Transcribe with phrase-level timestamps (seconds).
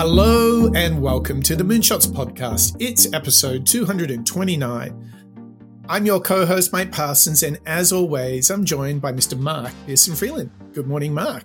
[0.00, 2.76] Hello and welcome to the Moonshots podcast.
[2.78, 5.12] It's episode 229.
[5.88, 9.36] I'm your co host, Mike Parsons, and as always, I'm joined by Mr.
[9.36, 10.52] Mark Pearson Freeland.
[10.72, 11.42] Good morning, Mark.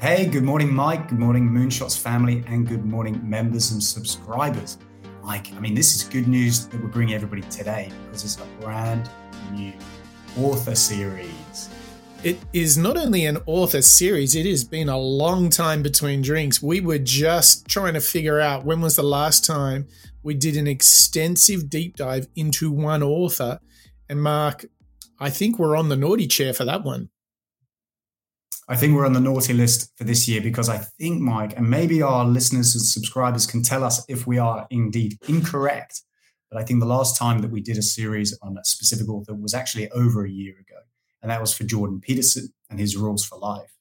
[0.00, 1.10] Hey, good morning, Mike.
[1.10, 4.78] Good morning, Moonshots family, and good morning, members and subscribers.
[5.22, 8.62] Mike, I mean, this is good news that we're bringing everybody today because it's a
[8.62, 9.10] brand
[9.52, 9.74] new
[10.38, 11.68] author series.
[12.22, 16.62] It is not only an author series, it has been a long time between drinks.
[16.62, 19.88] We were just trying to figure out when was the last time
[20.22, 23.58] we did an extensive deep dive into one author.
[24.10, 24.66] And Mark,
[25.18, 27.08] I think we're on the naughty chair for that one.
[28.68, 31.70] I think we're on the naughty list for this year because I think, Mike, and
[31.70, 36.02] maybe our listeners and subscribers can tell us if we are indeed incorrect.
[36.50, 39.34] But I think the last time that we did a series on a specific author
[39.34, 40.80] was actually over a year ago
[41.22, 43.72] and that was for Jordan Peterson and his rules for life.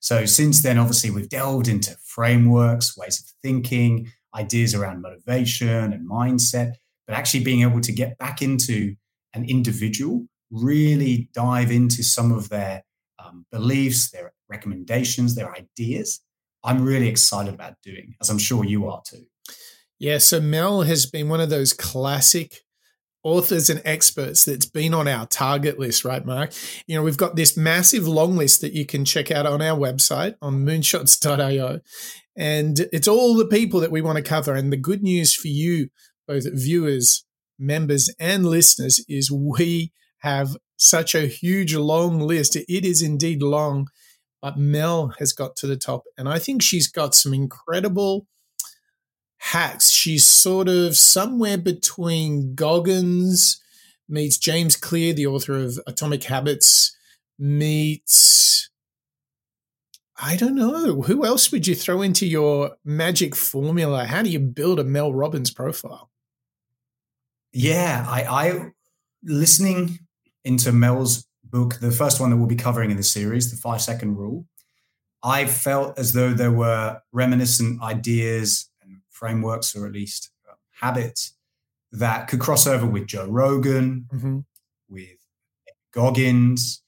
[0.00, 6.08] So since then, obviously, we've delved into frameworks, ways of thinking, ideas around motivation and
[6.08, 6.74] mindset,
[7.06, 8.96] but actually being able to get back into
[9.32, 12.82] an individual, really dive into some of their
[13.18, 16.20] um, beliefs, their recommendations, their ideas.
[16.62, 19.24] I'm really excited about doing, as I'm sure you are too.
[19.98, 22.62] Yeah, so Mel has been one of those classic
[23.24, 26.52] authors and experts that's been on our target list, right, Mark?
[26.86, 29.76] You know, we've got this massive long list that you can check out on our
[29.76, 31.80] website on moonshots.io.
[32.36, 34.54] And it's all the people that we want to cover.
[34.54, 35.88] And the good news for you,
[36.28, 37.24] both viewers,
[37.58, 42.56] members, and listeners, is we have such a huge long list.
[42.56, 43.88] It is indeed long,
[44.42, 46.02] but Mel has got to the top.
[46.18, 48.26] And I think she's got some incredible
[49.38, 49.90] hacks.
[49.90, 53.60] She's sort of somewhere between Goggins
[54.08, 56.96] meets James Clear, the author of Atomic Habits,
[57.38, 58.70] meets
[60.20, 61.02] I don't know.
[61.02, 64.04] Who else would you throw into your magic formula?
[64.04, 66.10] How do you build a Mel Robbins profile?
[67.52, 68.70] Yeah, I, I
[69.24, 69.98] listening
[70.44, 73.82] into Mel's book, the first one that we'll be covering in the series, the five
[73.82, 74.46] second rule.
[75.22, 78.70] I felt as though there were reminiscent ideas
[79.14, 81.34] frameworks or at least uh, habits
[81.92, 84.38] that could cross over with Joe Rogan, mm-hmm.
[84.88, 85.16] with
[85.92, 86.82] Goggins.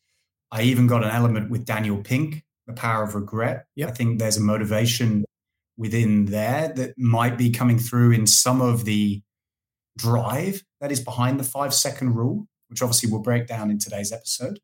[0.50, 3.66] I even got an element with Daniel Pink, The Power of Regret.
[3.76, 3.88] Yep.
[3.88, 5.24] I think there's a motivation
[5.76, 9.22] within there that might be coming through in some of the
[9.96, 14.12] drive that is behind the five second rule, which obviously we'll break down in today's
[14.12, 14.58] episode.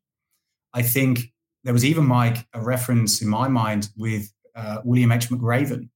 [0.73, 1.31] I think
[1.63, 5.29] there was even Mike a reference in my mind with uh, William H.
[5.29, 5.89] McRaven,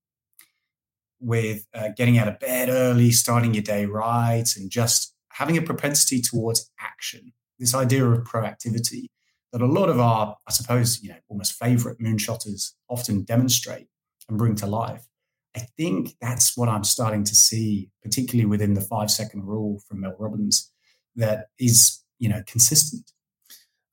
[1.20, 5.62] with uh, getting out of bed early, starting your day right, and just having a
[5.62, 7.34] propensity towards action.
[7.60, 9.08] This idea of proactivity
[9.52, 13.88] that a lot of our, I suppose, you know, almost favorite moonshotters often demonstrate
[14.30, 15.08] and bring to life.
[15.56, 20.02] I think that's what I'm starting to see, particularly within the five second rule from
[20.02, 20.72] Mel Robbins,
[21.16, 23.12] that is, you know, consistent.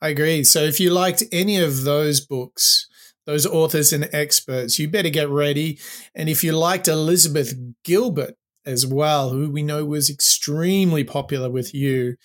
[0.03, 0.45] I agree.
[0.45, 2.87] So if you liked any of those books,
[3.27, 5.79] those authors and experts, you better get ready.
[6.15, 7.55] And if you liked Elizabeth
[7.85, 8.35] Gilbert
[8.67, 12.17] as well, who we know was extremely popular with you,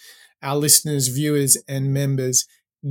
[0.42, 2.46] our listeners, viewers, and members,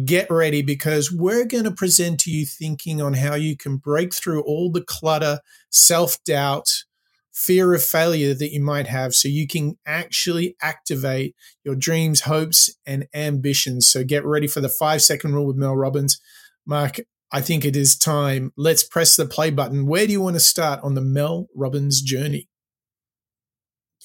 [0.05, 4.15] get ready because we're going to present to you thinking on how you can break
[4.15, 5.41] through all the clutter,
[5.71, 6.85] self doubt,
[7.33, 12.75] fear of failure that you might have so you can actually activate your dreams, hopes,
[12.85, 13.87] and ambitions.
[13.87, 16.21] So get ready for the five second rule with Mel Robbins.
[16.67, 16.99] Mark,
[17.31, 18.53] I think it is time.
[18.57, 19.87] Let's press the play button.
[19.87, 22.49] Where do you want to start on the Mel Robbins journey?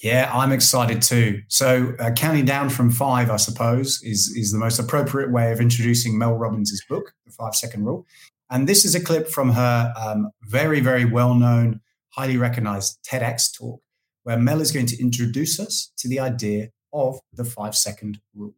[0.02, 1.42] Yeah, I'm excited too.
[1.48, 5.62] So, uh, counting down from five, I suppose, is is the most appropriate way of
[5.62, 8.06] introducing Mel Robbins' book, The Five Second Rule.
[8.50, 11.80] And this is a clip from her um, very, very well known,
[12.10, 13.82] highly recognized TEDx talk,
[14.24, 18.56] where Mel is going to introduce us to the idea of the five second rule.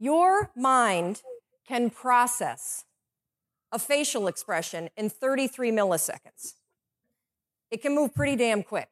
[0.00, 1.22] Your mind
[1.66, 2.84] can process
[3.72, 6.54] a facial expression in 33 milliseconds.
[7.70, 8.88] It can move pretty damn quick.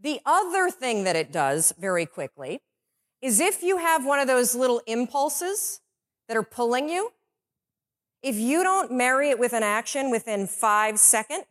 [0.00, 2.60] The other thing that it does very quickly
[3.20, 5.80] is if you have one of those little impulses
[6.28, 7.12] that are pulling you,
[8.22, 11.44] if you don't marry it with an action within five seconds,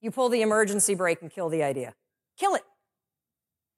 [0.00, 1.94] you pull the emergency brake and kill the idea.
[2.36, 2.64] Kill it.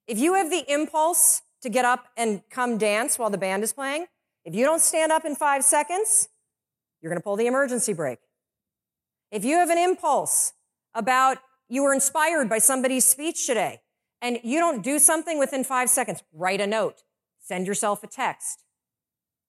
[0.07, 3.73] If you have the impulse to get up and come dance while the band is
[3.73, 4.05] playing,
[4.43, 6.29] if you don't stand up in five seconds,
[7.05, 8.17] you're going to pull the emergency brake.
[9.29, 10.53] If you have an impulse
[10.95, 11.37] about
[11.69, 13.81] you were inspired by somebody's speech today
[14.23, 17.03] and you don't do something within five seconds, write a note,
[17.39, 18.63] send yourself a text.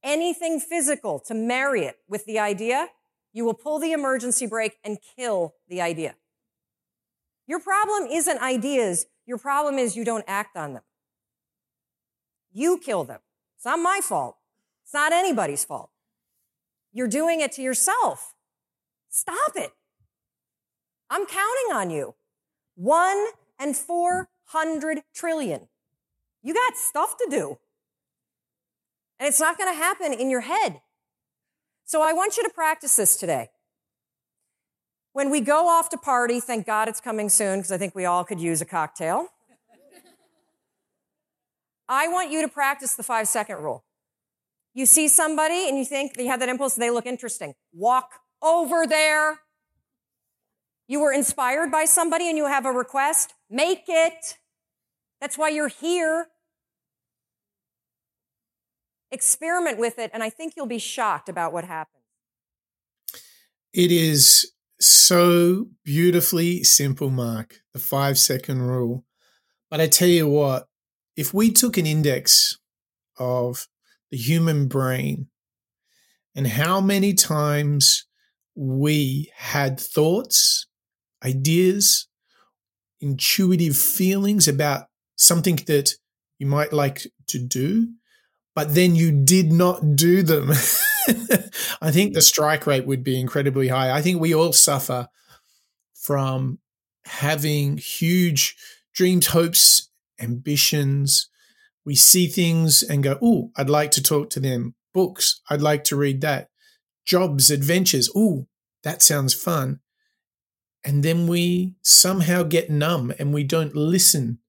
[0.03, 2.88] Anything physical to marry it with the idea,
[3.32, 6.17] you will pull the emergency brake and kill the idea.
[7.47, 9.06] Your problem isn't ideas.
[9.25, 10.82] Your problem is you don't act on them.
[12.53, 13.20] You kill them.
[13.56, 14.37] It's not my fault.
[14.85, 15.88] It's not anybody's fault.
[16.96, 18.32] You're doing it to yourself.
[19.10, 19.70] Stop it.
[21.10, 22.14] I'm counting on you.
[22.75, 23.26] One
[23.58, 25.69] and 400 trillion.
[26.43, 27.58] You got stuff to do.
[29.20, 30.81] And it's not going to happen in your head.
[31.84, 33.50] So I want you to practice this today.
[35.12, 38.06] When we go off to party, thank God it's coming soon because I think we
[38.06, 39.26] all could use a cocktail.
[41.90, 43.86] I want you to practice the five second rule.
[44.76, 47.55] You see somebody and you think you have that impulse, they look interesting.
[47.73, 48.11] Walk
[48.43, 49.40] over there.
[50.87, 54.37] You were inspired by somebody and you have a request, make it.
[55.19, 56.26] That's why you're here.
[59.11, 62.02] Experiment with it, and I think you'll be shocked about what happens.
[63.72, 69.06] It is so beautifully simple, Mark, the five second rule.
[69.70, 70.67] But I tell you what,
[71.17, 72.58] if we took an index
[73.19, 73.69] of
[74.17, 75.27] the human brain
[76.35, 78.07] and how many times
[78.55, 80.67] we had thoughts,
[81.23, 82.09] ideas,
[82.99, 84.87] intuitive feelings about
[85.17, 85.93] something that
[86.39, 87.89] you might like to do,
[88.55, 90.49] but then you did not do them.
[91.83, 93.91] I think the strike rate would be incredibly high.
[93.91, 95.09] I think we all suffer
[95.95, 96.59] from
[97.05, 98.57] having huge
[98.95, 101.29] dreams, hopes, ambitions.
[101.87, 104.75] We see things and go, Oh, I'd like to talk to them.
[104.93, 106.49] Books, I'd like to read that.
[107.06, 108.49] Jobs, adventures, Oh,
[108.83, 109.81] that sounds fun.
[110.85, 114.41] And then we somehow get numb and we don't listen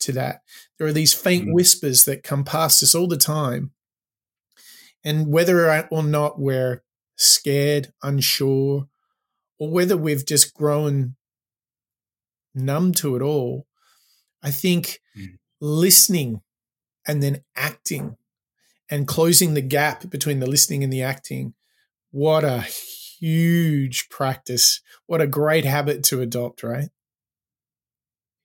[0.00, 0.42] to that.
[0.78, 1.54] There are these faint mm-hmm.
[1.54, 3.70] whispers that come past us all the time.
[5.04, 6.82] And whether or not we're
[7.16, 8.88] scared, unsure,
[9.58, 11.16] or whether we've just grown
[12.54, 13.66] numb to it all,
[14.42, 15.38] I think mm.
[15.60, 16.42] listening
[17.06, 18.16] and then acting
[18.90, 21.54] and closing the gap between the listening and the acting,
[22.10, 22.60] what a
[23.20, 24.80] huge practice.
[25.06, 26.88] What a great habit to adopt, right?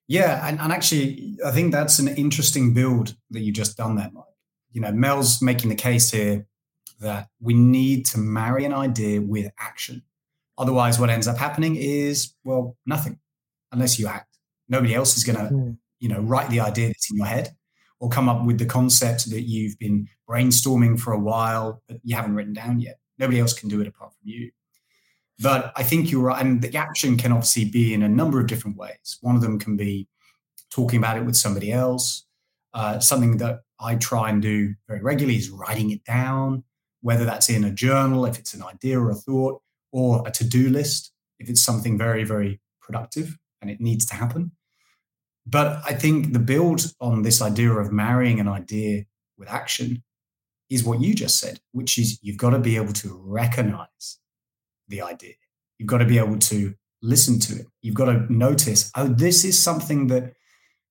[0.08, 4.12] Yeah, and, and actually, I think that's an interesting build that you just done there,
[4.14, 4.24] Mike.
[4.72, 6.46] You know, Mel's making the case here
[7.00, 10.04] that we need to marry an idea with action.
[10.58, 13.20] Otherwise, what ends up happening is, well, nothing
[13.72, 14.38] unless you act.
[14.70, 15.78] Nobody else is going to, mm.
[16.00, 17.56] you know, write the idea that's in your head
[18.06, 22.16] or come up with the concept that you've been brainstorming for a while but you
[22.16, 23.00] haven't written down yet.
[23.18, 24.52] Nobody else can do it apart from you.
[25.40, 26.40] But I think you're right.
[26.40, 29.18] And the action can obviously be in a number of different ways.
[29.22, 30.08] One of them can be
[30.70, 32.26] talking about it with somebody else.
[32.76, 36.64] Uh, something that I try and do very regularly is writing it down,
[37.02, 39.62] whether that's in a journal, if it's an idea or a thought,
[39.92, 44.16] or a to do list, if it's something very, very productive and it needs to
[44.16, 44.52] happen.
[45.46, 49.06] But I think the build on this idea of marrying an idea
[49.38, 50.04] with action
[50.70, 54.20] is what you just said, which is you've got to be able to recognize
[54.88, 55.34] the idea.
[55.78, 57.68] You've got to be able to listen to it.
[57.82, 60.34] You've got to notice, oh, this is something that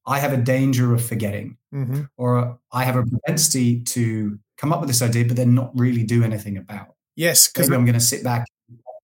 [0.06, 2.02] I have a danger of forgetting, mm-hmm.
[2.16, 6.04] or I have a propensity to come up with this idea, but then not really
[6.04, 6.94] do anything about.
[7.16, 8.44] Yes, because I'm going to sit back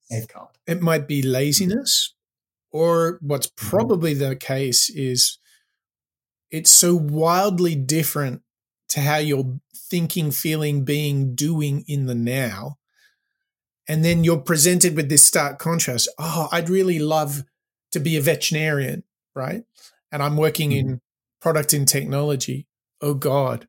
[0.02, 0.50] safeguard.
[0.66, 2.14] It might be laziness,
[2.70, 3.68] or what's mm-hmm.
[3.68, 5.38] probably the case is
[6.50, 8.42] it's so wildly different
[8.90, 12.78] to how you're thinking, feeling, being, doing in the now
[13.90, 16.08] and then you're presented with this stark contrast.
[16.16, 17.42] Oh, I'd really love
[17.90, 19.02] to be a veterinarian,
[19.34, 19.64] right?
[20.12, 20.90] And I'm working mm-hmm.
[20.90, 21.00] in
[21.40, 22.68] product and technology.
[23.00, 23.66] Oh God,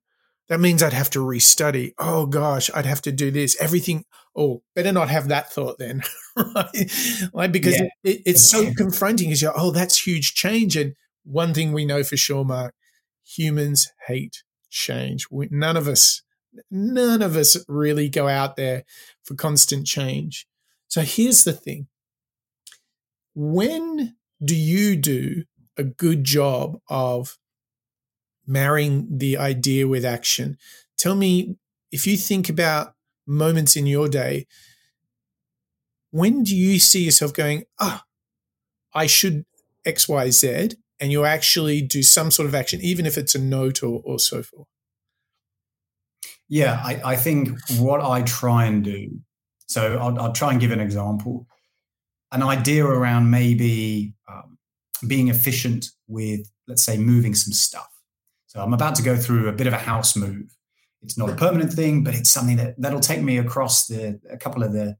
[0.48, 1.96] that means I'd have to restudy.
[1.98, 3.60] Oh gosh, I'd have to do this.
[3.60, 4.06] Everything.
[4.36, 6.04] Oh, better not have that thought then,
[6.38, 7.30] right?
[7.34, 7.88] Like because yeah.
[8.04, 9.30] it, it's so confronting.
[9.30, 10.78] Because you're, oh, that's huge change.
[10.78, 10.94] And
[11.24, 12.74] one thing we know for sure, Mark,
[13.24, 15.28] humans hate change.
[15.30, 16.22] We, none of us
[16.70, 18.84] none of us really go out there
[19.24, 20.46] for constant change.
[20.88, 21.88] So here's the thing
[23.34, 25.44] when do you do
[25.78, 27.38] a good job of
[28.46, 30.58] marrying the idea with action?
[30.98, 31.56] Tell me
[31.92, 32.94] if you think about
[33.26, 34.48] moments in your day,
[36.12, 38.04] when do you see yourself going, ah,
[38.94, 39.46] I should
[39.86, 43.40] X, Y, Z, and you actually do some sort of action, even if it's a
[43.40, 44.68] note or, or so forth?
[46.48, 49.20] Yeah, I, I think what I try and do,
[49.66, 51.48] so I'll, I'll, try and give an example.
[52.32, 54.58] An idea around maybe um,
[55.08, 57.90] being efficient with, let's say, moving some stuff.
[58.48, 60.56] So I'm about to go through a bit of a house move.
[61.02, 64.38] It's not a permanent thing, but it's something that that'll take me across the a
[64.38, 64.98] couple of the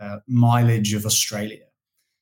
[0.00, 1.66] uh, mileage of Australia.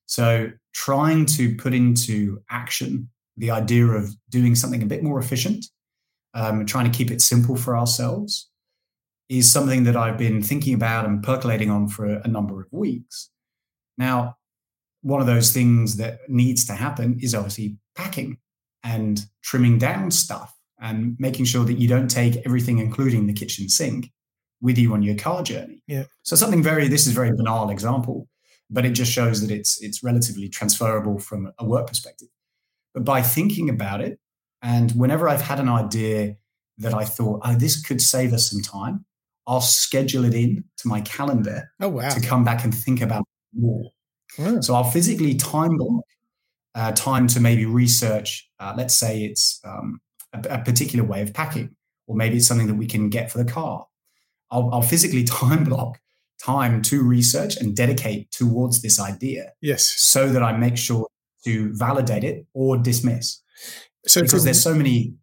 [0.06, 3.08] So trying to put into action
[3.40, 5.64] the idea of doing something a bit more efficient,
[6.35, 8.50] um, trying to keep it simple for ourselves,
[9.28, 12.66] is something that I've been thinking about and percolating on for a, a number of
[12.70, 13.30] weeks.
[13.97, 14.37] Now,
[15.02, 18.38] one of those things that needs to happen is obviously packing
[18.85, 23.68] and trimming down stuff and making sure that you don't take everything, including the kitchen
[23.68, 24.11] sink,
[24.61, 25.82] with you on your car journey.
[25.87, 26.04] Yeah.
[26.23, 28.28] So something very this is a very banal example,
[28.68, 32.28] but it just shows that it's it's relatively transferable from a work perspective.
[32.94, 34.18] But by thinking about it,
[34.62, 36.37] and whenever I've had an idea
[36.78, 39.04] that I thought, oh, this could save us some time,
[39.47, 42.09] I'll schedule it in to my calendar oh, wow.
[42.11, 43.90] to come back and think about more.
[44.61, 46.04] So I'll physically time block
[46.75, 48.49] uh, time to maybe research.
[48.61, 50.00] Uh, let's say it's um,
[50.32, 51.75] a, a, particular way of packing,
[52.06, 53.87] or maybe it's something that we can get for the car.
[54.50, 55.99] I'll, I'll physically time block
[56.42, 59.52] time to research and dedicate towards this idea.
[59.61, 59.85] Yes.
[59.85, 61.06] So that I make sure
[61.44, 63.40] to validate it or dismiss.
[64.06, 65.14] So because there's so many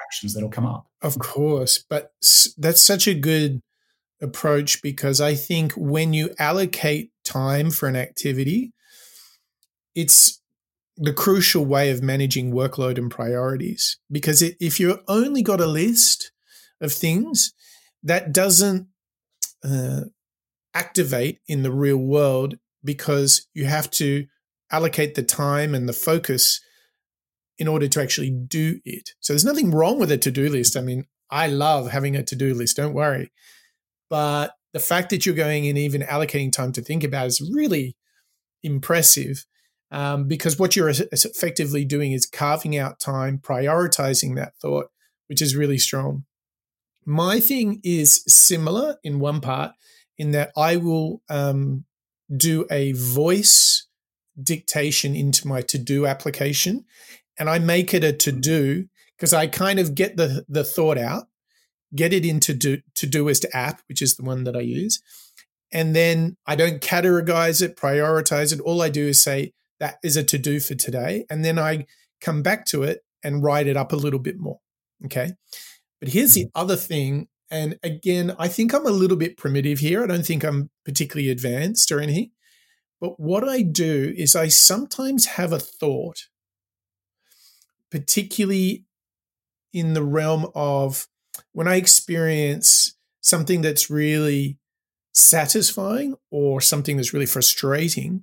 [0.00, 0.86] actions that'll come up.
[1.00, 2.12] Of course, but
[2.56, 3.62] that's such a good
[4.20, 8.72] approach because I think when you allocate time for an activity,
[9.94, 10.40] it's
[10.96, 13.98] the crucial way of managing workload and priorities.
[14.10, 16.32] Because if you've only got a list
[16.80, 17.52] of things,
[18.02, 18.88] that doesn't
[19.64, 20.02] uh,
[20.74, 24.26] activate in the real world because you have to
[24.72, 26.60] allocate the time and the focus
[27.58, 29.10] in order to actually do it.
[29.20, 30.76] So there's nothing wrong with a to do list.
[30.76, 33.30] I mean, I love having a to do list, don't worry.
[34.10, 37.96] But the fact that you're going and even allocating time to think about is really
[38.62, 39.44] impressive
[39.90, 44.86] um, because what you're effectively doing is carving out time, prioritizing that thought,
[45.28, 46.24] which is really strong.
[47.04, 49.72] My thing is similar in one part,
[50.16, 51.84] in that I will um,
[52.34, 53.86] do a voice
[54.40, 56.84] dictation into my to do application
[57.38, 58.86] and I make it a to do
[59.16, 61.24] because I kind of get the, the thought out,
[61.94, 65.00] get it into do, Todoist app, which is the one that I use.
[65.72, 68.60] And then I don't categorize it, prioritize it.
[68.60, 71.24] All I do is say, that is a to do for today.
[71.30, 71.86] And then I
[72.20, 74.60] come back to it and write it up a little bit more.
[75.06, 75.32] Okay.
[76.00, 76.50] But here's the mm.
[76.54, 77.28] other thing.
[77.50, 80.02] And again, I think I'm a little bit primitive here.
[80.02, 82.30] I don't think I'm particularly advanced or anything.
[83.02, 86.28] But what I do is I sometimes have a thought,
[87.90, 88.84] particularly
[89.72, 91.08] in the realm of
[91.50, 94.60] when I experience something that's really
[95.12, 98.22] satisfying or something that's really frustrating,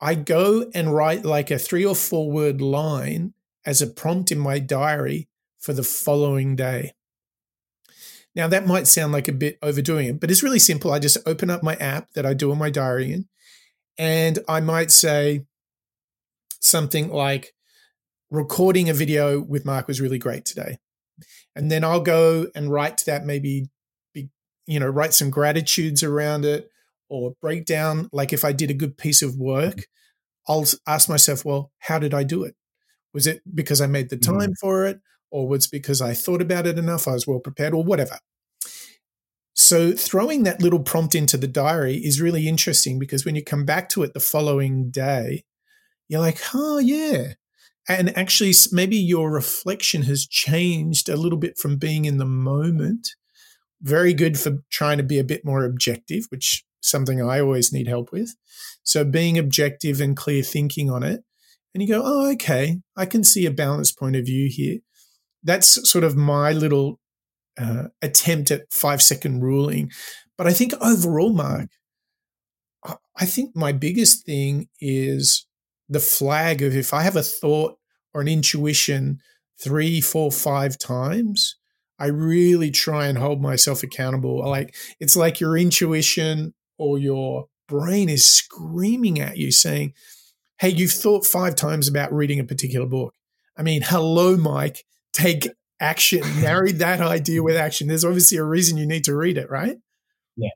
[0.00, 4.38] I go and write like a three or four word line as a prompt in
[4.40, 5.28] my diary
[5.60, 6.92] for the following day.
[8.38, 10.92] Now, that might sound like a bit overdoing it, but it's really simple.
[10.92, 13.28] I just open up my app that I do in my diary in,
[13.98, 15.44] and I might say
[16.60, 17.52] something like,
[18.30, 20.78] recording a video with Mark was really great today.
[21.56, 23.70] And then I'll go and write to that, maybe,
[24.14, 24.28] be,
[24.66, 26.70] you know, write some gratitudes around it
[27.08, 29.86] or break down like if I did a good piece of work,
[30.46, 32.54] I'll ask myself, well, how did I do it?
[33.12, 34.38] Was it because I made the mm-hmm.
[34.38, 34.58] time mm.
[34.60, 35.00] for it?
[35.30, 37.08] Or was it because I thought about it enough?
[37.08, 38.18] I was well prepared or whatever.
[39.58, 43.64] So throwing that little prompt into the diary is really interesting because when you come
[43.64, 45.42] back to it the following day,
[46.08, 47.32] you're like, oh, yeah.
[47.88, 53.08] And actually, maybe your reflection has changed a little bit from being in the moment.
[53.82, 57.88] Very good for trying to be a bit more objective, which something I always need
[57.88, 58.36] help with.
[58.84, 61.24] So being objective and clear thinking on it.
[61.74, 64.78] And you go, oh, okay, I can see a balanced point of view here.
[65.42, 67.00] That's sort of my little
[67.60, 69.90] uh, attempt at five second ruling.
[70.36, 71.68] But I think overall, Mark,
[73.16, 75.46] I think my biggest thing is
[75.88, 77.76] the flag of if I have a thought
[78.14, 79.20] or an intuition
[79.60, 81.56] three, four, five times,
[81.98, 84.38] I really try and hold myself accountable.
[84.48, 89.94] Like it's like your intuition or your brain is screaming at you saying,
[90.60, 93.14] Hey, you've thought five times about reading a particular book.
[93.56, 95.48] I mean, hello, Mike, take
[95.80, 97.88] action, marry that idea with action.
[97.88, 99.76] There's obviously a reason you need to read it, right?
[100.36, 100.50] Yeah.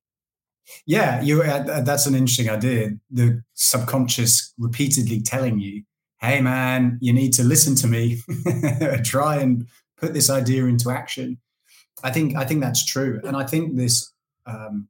[0.87, 1.43] Yeah, you.
[1.43, 2.91] Uh, that's an interesting idea.
[3.11, 5.83] The subconscious repeatedly telling you,
[6.21, 8.23] "Hey, man, you need to listen to me.
[9.05, 9.67] Try and
[9.99, 11.39] put this idea into action."
[12.03, 14.13] I think I think that's true, and I think this
[14.47, 14.89] um,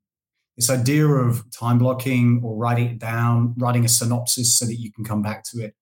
[0.56, 4.92] this idea of time blocking or writing it down, writing a synopsis so that you
[4.92, 5.74] can come back to it.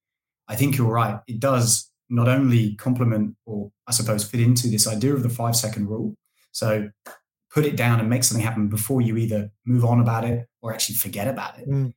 [0.49, 1.21] I think you're right.
[1.27, 5.57] It does not only complement or I suppose fit into this idea of the five
[5.57, 6.15] second rule.
[6.53, 6.91] So
[7.55, 10.73] put it down and make something happen before you either move on about it or
[10.73, 11.93] actually forget about it, mm.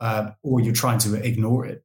[0.00, 1.82] uh, or you're trying to ignore it.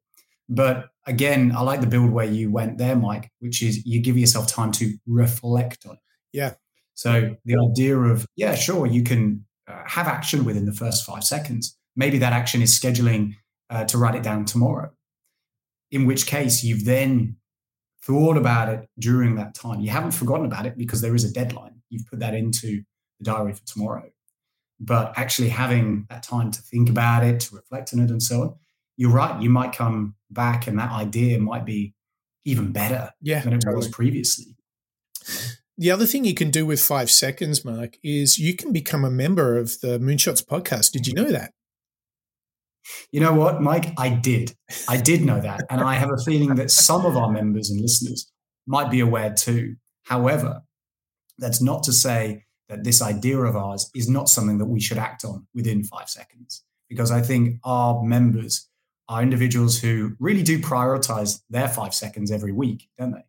[0.48, 4.18] But again, I like the build where you went there, Mike, which is you give
[4.18, 6.02] yourself time to reflect on it.
[6.34, 6.54] Yeah.
[6.94, 11.24] So the idea of, yeah, sure, you can uh, have action within the first five
[11.24, 11.78] seconds.
[11.96, 13.36] Maybe that action is scheduling
[13.70, 14.92] uh, to write it down tomorrow,
[15.90, 17.38] in which case you've then
[18.04, 19.80] thought about it during that time.
[19.80, 21.82] You haven't forgotten about it because there is a deadline.
[21.90, 22.84] You've put that into
[23.20, 24.10] the diary for tomorrow.
[24.80, 28.42] But actually having that time to think about it, to reflect on it, and so
[28.42, 28.56] on,
[28.98, 29.42] you're right.
[29.42, 31.94] You might come back and that idea might be
[32.46, 33.78] even better yeah, than it totally.
[33.78, 34.56] was previously.
[35.78, 39.12] The other thing you can do with five seconds, Mark, is you can become a
[39.12, 40.92] member of the Moonshots podcast.
[40.92, 41.54] Did you know that?
[43.12, 43.94] You know what, Mike?
[43.98, 44.56] I did.
[44.88, 45.64] I did know that.
[45.70, 48.32] And I have a feeling that some of our members and listeners
[48.68, 49.76] might be aware too.
[50.04, 50.64] However,
[51.38, 54.98] that's not to say that this idea of ours is not something that we should
[54.98, 56.64] act on within five seconds.
[56.90, 58.68] Because I think our members
[59.08, 63.24] are individuals who really do prioritize their five seconds every week, don't they?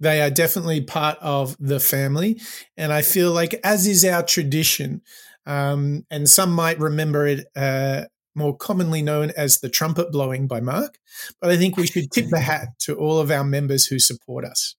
[0.00, 2.40] They are definitely part of the family.
[2.76, 5.02] And I feel like, as is our tradition,
[5.46, 8.04] um, and some might remember it uh,
[8.40, 10.98] more commonly known as the trumpet blowing by Mark,
[11.40, 14.44] but I think we should tip the hat to all of our members who support
[14.44, 14.74] us.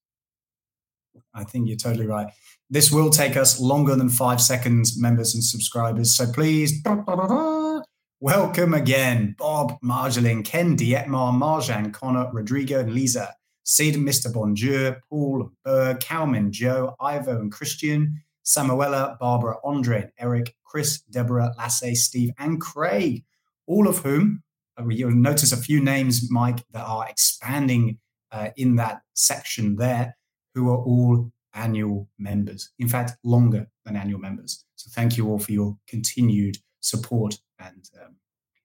[1.33, 2.27] I think you're totally right.
[2.69, 6.13] This will take us longer than five seconds, members and subscribers.
[6.15, 6.83] So please,
[8.19, 13.35] welcome again, Bob, Marjolin, Ken, Dietmar, Marjan, Connor, Rodrigo, and Lisa.
[13.63, 14.33] Sid, Mr.
[14.33, 22.03] Bonjour, Paul, Berg, Calman, Joe, Ivo, and Christian, Samuela, Barbara, Andre, Eric, Chris, Deborah, Lasse,
[22.03, 23.23] Steve, and Craig,
[23.71, 24.43] all of whom
[24.77, 27.97] uh, you'll notice a few names, Mike, that are expanding
[28.31, 30.17] uh, in that section there,
[30.53, 32.71] who are all annual members.
[32.79, 34.65] In fact, longer than annual members.
[34.75, 38.15] So thank you all for your continued support and um,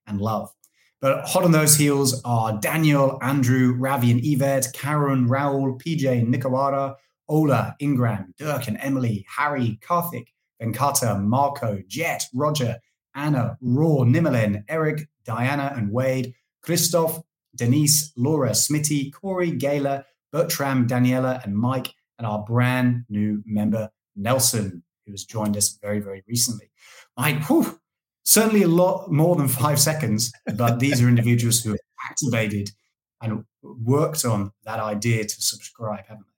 [0.06, 0.50] and love.
[1.00, 6.94] But hot on those heels are Daniel, Andrew, Ravi and Yvette, Karen, Raul, PJ, Nikawara,
[7.28, 10.28] Ola, Ingram, Dirk and Emily, Harry, Karthik,
[10.62, 12.76] Venkata, Marco, Jet, Roger,
[13.16, 17.20] Anna, Raw, Nimmerlin, Eric, Diana and Wade, Christoph,
[17.56, 24.82] Denise, Laura, Smitty, Corey, Gayla, Bertram, Daniela, and Mike, and our brand new member, Nelson,
[25.06, 26.70] who has joined us very, very recently.
[27.16, 27.80] Mike, whew,
[28.24, 32.70] certainly a lot more than five seconds, but these are individuals who have activated
[33.22, 36.35] and worked on that idea to subscribe, haven't they?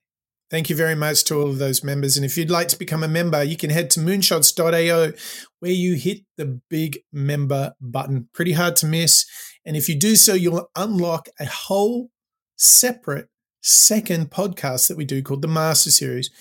[0.49, 2.17] Thank you very much to all of those members.
[2.17, 5.13] And if you'd like to become a member, you can head to moonshots.io
[5.59, 8.29] where you hit the big member button.
[8.33, 9.27] Pretty hard to miss.
[9.63, 12.09] And if you do so, you'll unlock a whole
[12.55, 13.29] separate
[13.61, 16.31] second podcast that we do called the Master Series.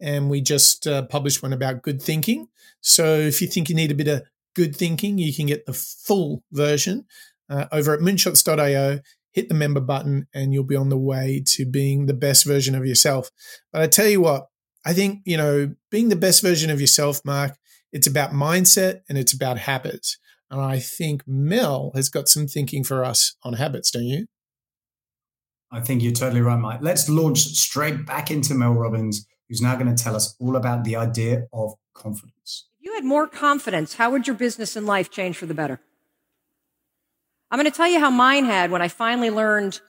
[0.00, 2.48] And we just uh, published one about good thinking.
[2.80, 4.22] So if you think you need a bit of
[4.56, 7.06] good thinking, you can get the full version
[7.48, 9.00] uh, over at moonshots.io.
[9.32, 12.74] Hit the member button, and you'll be on the way to being the best version
[12.74, 13.30] of yourself.
[13.72, 14.46] But I tell you what,
[14.84, 17.56] I think, you know, being the best version of yourself, Mark,
[17.92, 20.18] it's about mindset and it's about habits.
[20.50, 24.26] And I think Mel has got some thinking for us on habits, don't you?
[25.70, 26.80] I think you're totally right, Mike.
[26.82, 30.84] Let's launch straight back into Mel Robbins, who's now going to tell us all about
[30.84, 35.10] the idea of confidence If you had more confidence, how would your business and life
[35.10, 35.80] change for the better?
[37.52, 39.80] I'm going to tell you how mine had when I finally learned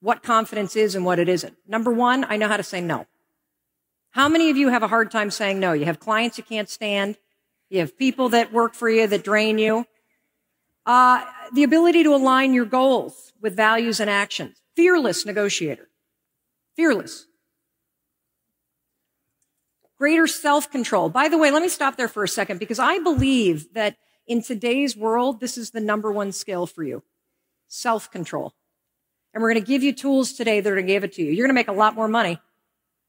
[0.00, 1.54] what confidence is and what it isn't.
[1.68, 3.06] Number one, I know how to say no.
[4.12, 5.74] How many of you have a hard time saying no?
[5.74, 7.18] You have clients you can't stand.
[7.68, 9.86] You have people that work for you that drain you.
[10.86, 14.56] Uh, the ability to align your goals with values and actions.
[14.74, 15.88] Fearless negotiator.
[16.74, 17.26] Fearless
[20.02, 21.08] greater self control.
[21.08, 23.94] By the way, let me stop there for a second because I believe that
[24.26, 27.02] in today's world, this is the number one skill for you
[27.68, 28.54] self control.
[29.34, 31.22] And we're going to give you tools today that are going to give it to
[31.22, 31.32] you.
[31.32, 32.38] You're going to make a lot more money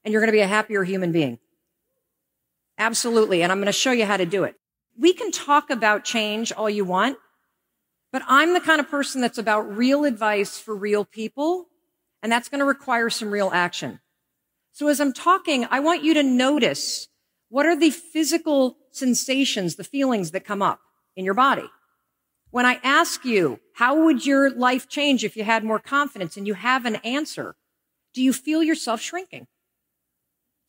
[0.04, 1.38] and you're going to be a happier human being.
[2.78, 3.43] Absolutely.
[3.43, 4.56] And I'm going to show you how to do it.
[4.97, 7.17] We can talk about change all you want,
[8.12, 11.65] but I'm the kind of person that's about real advice for real people.
[12.21, 13.99] And that's going to require some real action.
[14.71, 17.10] So as I'm talking, I want you to notice
[17.49, 20.80] what are the physical sensations, the feelings that come up
[21.15, 21.69] in your body.
[22.52, 26.45] When I ask you, how would your life change if you had more confidence and
[26.45, 27.56] you have an answer?
[28.13, 29.47] Do you feel yourself shrinking?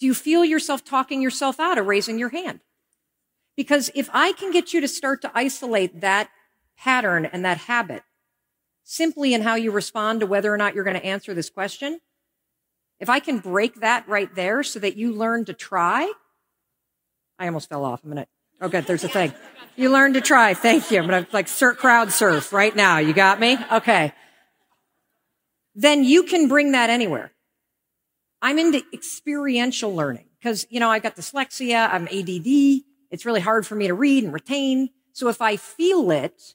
[0.01, 2.61] Do you feel yourself talking yourself out of raising your hand?
[3.57, 6.31] Because if I can get you to start to isolate that
[6.77, 8.03] pattern and that habit
[8.83, 12.01] simply in how you respond to whether or not you're going to answer this question,
[13.01, 16.11] if I can break that right there so that you learn to try,
[17.39, 18.03] I almost fell off.
[18.05, 18.27] I'm gonna.
[18.65, 18.87] Oh, good.
[18.87, 19.35] There's a thing.
[19.77, 20.55] You learn to try.
[20.55, 20.99] Thank you.
[20.99, 22.97] I'm gonna like crowd surf right now.
[22.97, 23.59] You got me?
[23.71, 24.15] Okay.
[25.75, 27.33] Then you can bring that anywhere.
[28.41, 31.93] I'm into experiential learning because, you know, I've got dyslexia.
[31.93, 32.85] I'm ADD.
[33.11, 34.89] It's really hard for me to read and retain.
[35.13, 36.55] So if I feel it,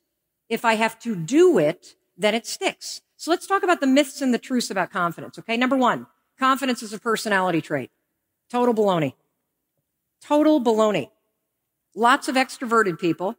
[0.50, 3.02] if I have to do it, then it sticks.
[3.18, 5.38] So let's talk about the myths and the truths about confidence.
[5.38, 5.58] Okay.
[5.58, 6.08] Number one,
[6.40, 7.92] confidence is a personality trait.
[8.50, 9.14] Total baloney.
[10.24, 11.12] Total baloney.
[11.96, 13.36] Lots of extroverted people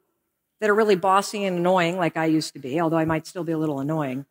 [0.61, 3.45] that are really bossy and annoying, like I used to be, although I might still
[3.45, 4.27] be a little annoying,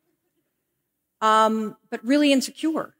[1.22, 2.96] um, but really insecure.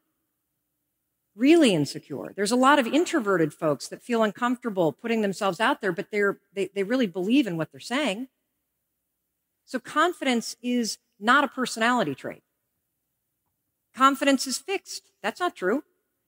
[1.36, 2.32] Really insecure.
[2.34, 6.40] There's a lot of introverted folks that feel uncomfortable putting themselves out there, but they're,
[6.52, 8.28] they, they really believe in what they're saying.
[9.64, 12.42] So confidence is not a personality trait.
[13.94, 15.12] Confidence is fixed.
[15.22, 15.84] That's not true.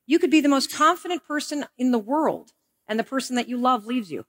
[0.07, 2.53] You could be the most confident person in the world
[2.87, 4.25] and the person that you love leaves you.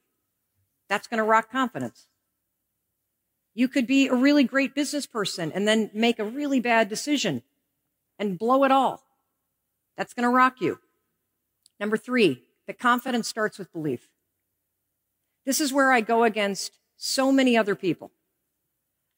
[0.93, 2.05] That's going to rock confidence.
[3.55, 7.41] You could be a really great business person and then make a really bad decision
[8.19, 9.01] and blow it all.
[9.97, 10.77] That's going to rock you.
[11.79, 14.07] Number three, the confidence starts with belief.
[15.47, 18.11] This is where I go against so many other people.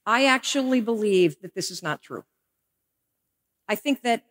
[0.06, 2.24] I actually believe that this is not true.
[3.68, 4.24] I think that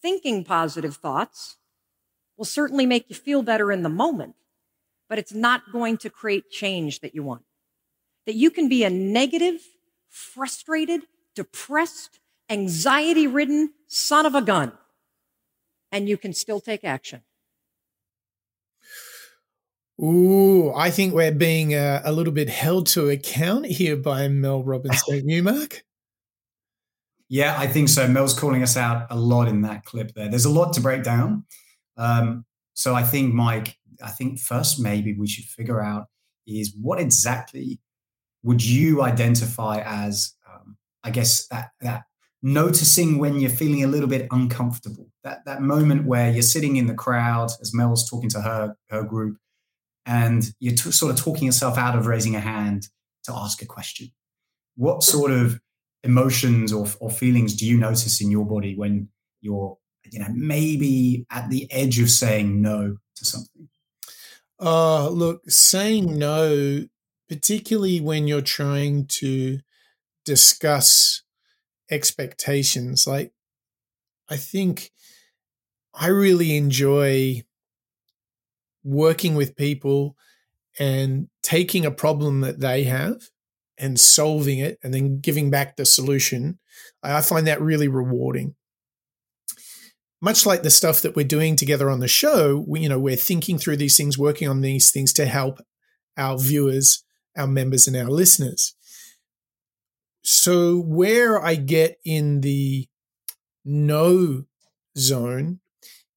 [0.00, 1.58] thinking positive thoughts
[2.38, 4.36] will certainly make you feel better in the moment,
[5.12, 7.42] but it's not going to create change that you want.
[8.24, 9.60] That you can be a negative,
[10.08, 11.02] frustrated,
[11.34, 14.72] depressed, anxiety ridden son of a gun,
[15.90, 17.20] and you can still take action.
[20.02, 24.64] Ooh, I think we're being uh, a little bit held to account here by Mel
[24.64, 25.82] Robbins, don't you, Mark?
[27.28, 28.08] Yeah, I think so.
[28.08, 30.28] Mel's calling us out a lot in that clip there.
[30.30, 31.44] There's a lot to break down.
[31.98, 36.06] Um, so I think, Mike, I think first maybe we should figure out
[36.46, 37.80] is what exactly
[38.42, 42.02] would you identify as, um, I guess, that, that
[42.42, 46.86] noticing when you're feeling a little bit uncomfortable, that, that moment where you're sitting in
[46.86, 49.36] the crowd as Mel's talking to her, her group,
[50.04, 52.88] and you're t- sort of talking yourself out of raising a hand
[53.24, 54.08] to ask a question.
[54.74, 55.60] What sort of
[56.02, 59.08] emotions or, or feelings do you notice in your body when
[59.40, 59.76] you're
[60.10, 63.68] you know maybe at the edge of saying no to something
[64.62, 66.84] uh look saying no
[67.28, 69.58] particularly when you're trying to
[70.24, 71.22] discuss
[71.90, 73.32] expectations like
[74.30, 74.90] i think
[75.94, 77.42] i really enjoy
[78.84, 80.16] working with people
[80.78, 83.22] and taking a problem that they have
[83.78, 86.58] and solving it and then giving back the solution.
[87.02, 88.54] I find that really rewarding.
[90.22, 93.16] Much like the stuff that we're doing together on the show, we, you know, we're
[93.16, 95.60] thinking through these things, working on these things to help
[96.16, 97.02] our viewers,
[97.36, 98.74] our members, and our listeners.
[100.22, 102.86] So, where I get in the
[103.64, 104.44] no
[104.96, 105.58] zone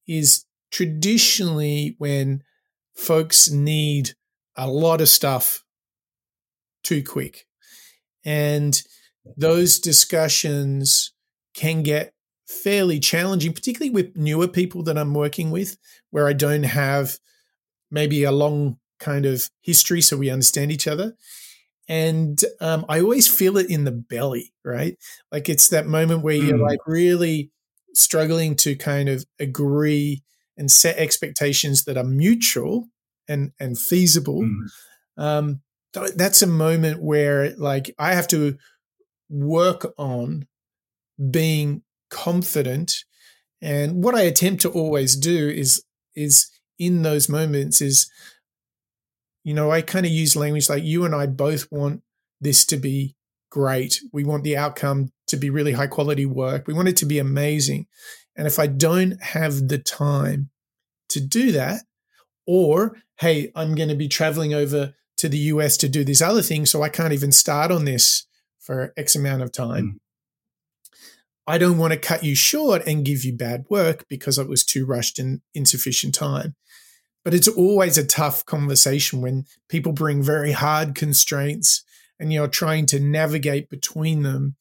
[0.06, 2.44] is traditionally when
[2.94, 4.10] folks need
[4.56, 5.64] a lot of stuff
[6.84, 7.46] too quick.
[8.24, 8.80] And
[9.36, 11.12] those discussions
[11.54, 12.12] can get
[12.46, 15.76] fairly challenging, particularly with newer people that I'm working with,
[16.10, 17.18] where I don't have
[17.90, 21.14] maybe a long kind of history so we understand each other.
[21.88, 24.96] And um, I always feel it in the belly, right?
[25.30, 26.68] Like it's that moment where you're mm.
[26.68, 27.52] like really
[27.94, 30.22] struggling to kind of agree
[30.56, 32.88] and set expectations that are mutual
[33.28, 34.42] and and feasible.
[34.42, 34.66] Mm.
[35.16, 35.60] Um,
[36.14, 38.58] that's a moment where like I have to
[39.28, 40.46] work on
[41.30, 43.04] being confident.
[43.60, 45.82] And what I attempt to always do is
[46.14, 48.10] is in those moments is
[49.44, 52.02] you know, I kind of use language like you and I both want
[52.40, 53.14] this to be
[53.48, 54.00] great.
[54.12, 56.66] We want the outcome to be really high quality work.
[56.66, 57.86] We want it to be amazing.
[58.34, 60.50] And if I don't have the time
[61.10, 61.82] to do that,
[62.44, 66.42] or hey, I'm going to be traveling over to the US to do this other
[66.42, 68.26] thing, so I can't even start on this
[68.58, 69.84] for X amount of time.
[69.84, 69.98] Mm.
[71.46, 74.64] I don't want to cut you short and give you bad work because it was
[74.64, 76.56] too rushed and insufficient time.
[77.24, 81.84] But it's always a tough conversation when people bring very hard constraints
[82.18, 84.56] and you're trying to navigate between them.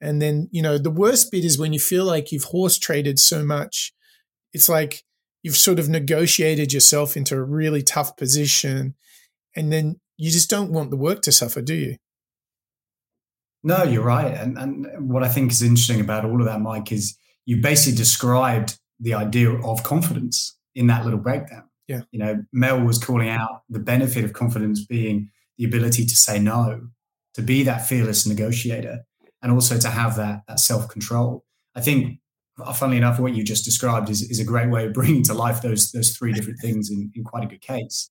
[0.00, 3.18] And then, you know, the worst bit is when you feel like you've horse traded
[3.18, 3.92] so much.
[4.52, 5.02] It's like
[5.42, 8.94] you've sort of negotiated yourself into a really tough position
[9.56, 11.96] and then you just don't want the work to suffer, do you?
[13.64, 14.32] No, you're right.
[14.32, 17.96] And, and what I think is interesting about all of that, Mike, is you basically
[17.96, 21.64] described the idea of confidence in that little breakdown.
[21.88, 22.02] Yeah.
[22.12, 26.38] You know, Mel was calling out the benefit of confidence being the ability to say
[26.38, 26.88] no,
[27.34, 29.00] to be that fearless negotiator,
[29.42, 31.44] and also to have that, that self control.
[31.74, 32.18] I think,
[32.62, 35.34] uh, funnily enough, what you just described is, is a great way of bringing to
[35.34, 38.10] life those, those three different things in, in quite a good case.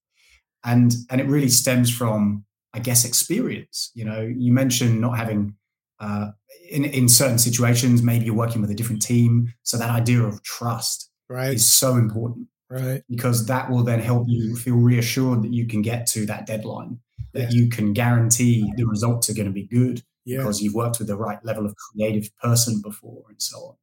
[0.63, 3.91] And, and it really stems from, I guess, experience.
[3.93, 5.55] You know, you mentioned not having,
[5.99, 6.31] uh,
[6.69, 9.53] in, in certain situations, maybe you're working with a different team.
[9.63, 11.53] So that idea of trust right.
[11.53, 12.47] is so important.
[12.69, 13.03] Right.
[13.07, 16.99] Because that will then help you feel reassured that you can get to that deadline,
[17.33, 17.59] that Yeah.
[17.62, 20.39] you can guarantee the results are going to be good Yeah.
[20.39, 23.77] because you've worked with the right level of creative person before and so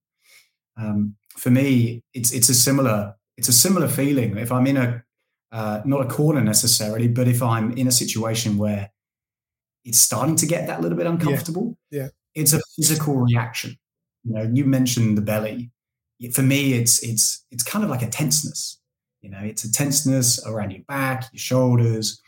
[0.77, 0.85] on.
[0.85, 4.37] Um, for me, it's it's a similar it's a similar feeling.
[4.37, 5.05] If I'm in a
[5.53, 8.91] uh, not a corner necessarily, but if I'm in a situation where
[9.85, 12.09] it's starting to get that little bit uncomfortable, Yeah.
[12.35, 13.77] it's a physical reaction.
[14.25, 15.71] You know, you mentioned the belly.
[16.35, 18.79] For me, it's it's it's kind of like a tenseness.
[19.23, 22.21] You know, it's a tenseness around your back, your shoulders,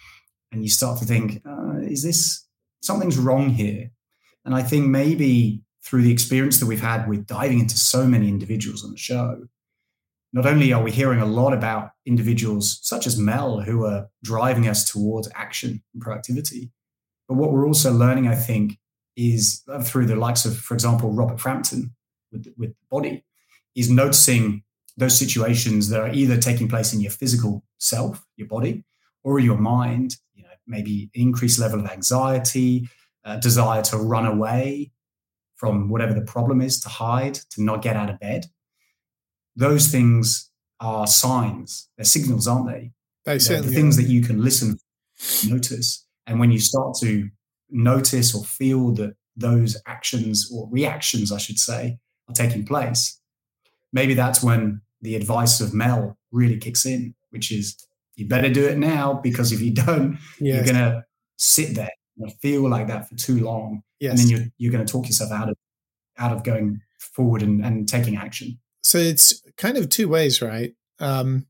[0.50, 2.46] and you start to think, uh, is this
[2.82, 3.90] something's wrong here?
[4.44, 8.28] And I think maybe through the experience that we've had with diving into so many
[8.28, 9.46] individuals on the show,
[10.32, 14.66] not only are we hearing a lot about individuals such as Mel who are driving
[14.66, 16.70] us towards action and productivity,
[17.28, 18.78] but what we're also learning, I think,
[19.16, 21.94] is uh, through the likes of, for example, Robert Frampton
[22.30, 23.24] with, with body,
[23.74, 24.62] is noticing
[24.96, 28.84] those situations that are either taking place in your physical self, your body,
[29.24, 32.88] or your mind, you know, maybe increased level of anxiety,
[33.24, 34.90] uh, desire to run away
[35.56, 38.46] from whatever the problem is, to hide, to not get out of bed.
[39.56, 42.92] Those things are signs, they're signals, aren't they?
[43.24, 44.78] They certainly the things that you can listen,
[45.48, 46.04] notice.
[46.26, 47.28] And when you start to
[47.70, 53.20] notice or feel that those actions or reactions, I should say, are taking place,
[53.92, 57.76] maybe that's when the advice of Mel really kicks in, which is
[58.16, 60.56] you better do it now because if you don't, Yes.
[60.56, 61.04] you're going to
[61.36, 63.82] sit there and feel like that for too long.
[64.00, 64.10] yes.
[64.12, 65.56] And then you're, you're going to talk yourself out of
[66.18, 68.58] out of going forward and, and taking action.
[68.82, 70.74] So it's kind of two ways, right?
[70.98, 71.46] Um,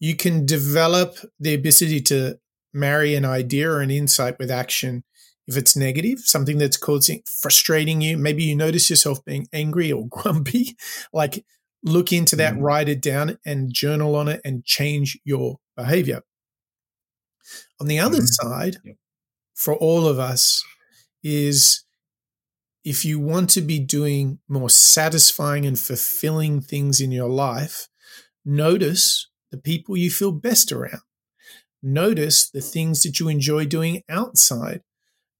[0.00, 2.38] you can develop the ability to
[2.72, 5.04] marry an idea or an insight with action
[5.46, 8.18] if it's negative, something that's causing frustrating you.
[8.18, 10.76] Maybe you notice yourself being angry or grumpy.
[11.12, 11.44] Like
[11.82, 12.60] look into that, Mm.
[12.62, 16.22] write it down, and journal on it, and change your behavior.
[17.80, 18.28] On the other Mhm.
[18.28, 18.96] side, Yep.
[19.54, 20.62] for all of us,
[21.22, 21.84] is
[22.84, 27.88] if you want to be doing more satisfying and fulfilling things in your life,
[28.44, 31.02] notice the people you feel best around.
[31.82, 34.82] Notice the things that you enjoy doing outside.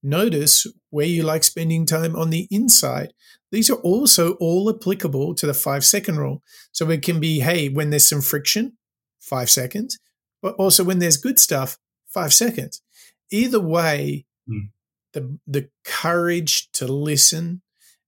[0.02, 3.12] Notice where you like spending time on the inside.
[3.50, 6.42] These are also all applicable to the five second rule.
[6.70, 8.76] So it can be, hey, when there's some friction,
[9.20, 9.98] five seconds,
[10.40, 12.82] but also when there's good stuff, five seconds.
[13.30, 14.70] Either way, Mm.
[15.18, 17.62] The the courage to listen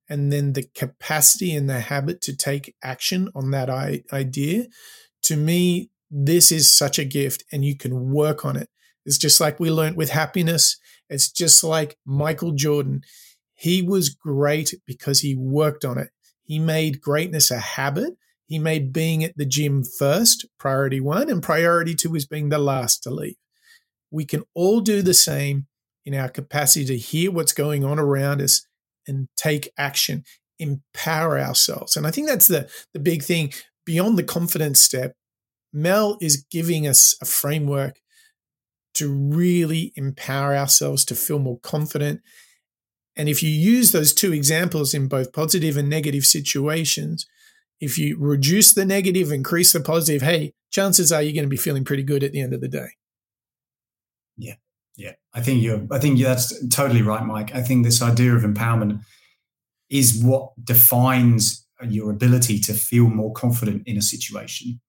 [0.08, 4.66] and then the capacity and the habit to take action on that I- idea.
[5.24, 8.68] To me this is such a gift and you can work on it.
[9.06, 10.76] It's just like we learned with happiness.
[11.08, 13.02] It's just like michael jordan.
[13.54, 16.10] He was great because he worked on it.
[16.42, 18.14] He made greatness a habit.
[18.46, 22.58] He made being at the gym first priority one and priority two is being the
[22.58, 23.36] last to leave.
[24.10, 25.68] We can all do the same
[26.12, 28.66] in our capacity to hear what's going on around us
[29.06, 30.24] and take action,
[30.58, 31.96] empower ourselves.
[31.96, 33.52] And I think that's the, the big thing
[33.86, 35.14] beyond the confidence step.
[35.72, 38.00] Mel is giving us a framework
[38.94, 42.20] to really empower ourselves to feel more confident.
[43.16, 47.26] And if you use those two examples in both positive and negative situations,
[47.80, 51.56] if you reduce the negative, increase the positive, hey, chances are you're going to be
[51.56, 52.88] feeling pretty good at the end of the day.
[54.36, 54.54] Yeah,
[55.32, 55.86] I think you're.
[55.90, 57.54] I think that's totally right, Mike.
[57.54, 59.00] I think this idea of empowerment
[59.88, 64.80] is what defines your ability to feel more confident in a situation.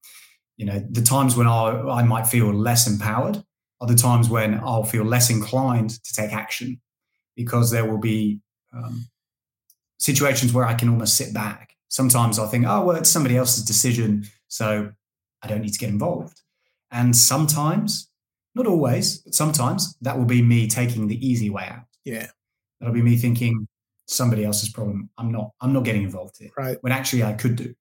[0.58, 3.44] You know, the times when I, I might feel less empowered
[3.80, 6.80] are the times when I'll feel less inclined to take action
[7.36, 8.42] because there will be
[8.74, 9.08] um,
[9.98, 11.76] situations where I can almost sit back.
[11.88, 14.92] Sometimes I'll think, oh, well, it's somebody else's decision, so
[15.42, 16.42] I don't need to get involved.
[16.92, 18.11] And sometimes
[18.56, 21.86] not always, but sometimes that will be me taking the easy way out.
[22.04, 22.28] Yeah.
[22.80, 23.68] That'll be me thinking
[24.08, 25.10] somebody else's problem.
[25.18, 25.52] I'm not.
[25.62, 26.50] I'm not getting involved here.
[26.58, 26.78] Right.
[26.82, 27.74] When actually I could do.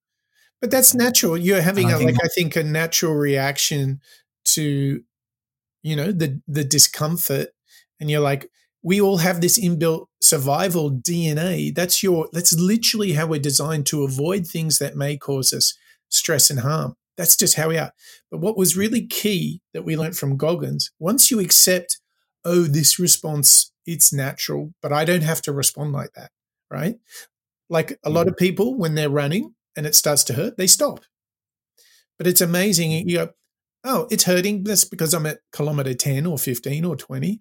[0.61, 1.37] But that's natural.
[1.37, 4.01] You're having a, like I think a natural reaction
[4.47, 5.03] to,
[5.83, 7.49] you know, the the discomfort,
[7.99, 8.51] and you're like,
[8.83, 11.75] we all have this inbuilt survival DNA.
[11.75, 12.29] That's your.
[12.33, 15.75] That's literally how we're designed to avoid things that may cause us
[16.11, 16.95] stress and harm.
[17.21, 17.93] That's just how we are.
[18.31, 22.01] But what was really key that we learned from Goggins, once you accept,
[22.47, 26.31] oh, this response, it's natural, but I don't have to respond like that,
[26.71, 26.95] right?
[27.69, 28.47] Like a lot of mm-hmm.
[28.47, 31.01] people, when they're running and it starts to hurt, they stop.
[32.17, 32.93] But it's amazing.
[33.07, 33.29] You go,
[33.85, 34.65] oh, it's hurting.
[34.65, 37.39] That's because I'm at kilometer 10 or 15 or 20.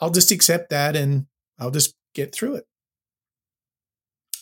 [0.00, 1.26] I'll just accept that and
[1.58, 2.64] I'll just get through it.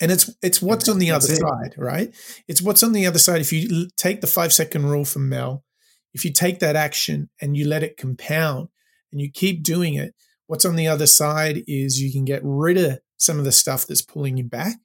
[0.00, 2.14] And it's it's what's on the other side, right?
[2.48, 3.40] It's what's on the other side.
[3.40, 5.64] If you take the five second rule from Mel,
[6.12, 8.68] if you take that action and you let it compound
[9.12, 10.14] and you keep doing it,
[10.46, 13.86] what's on the other side is you can get rid of some of the stuff
[13.86, 14.76] that's pulling you back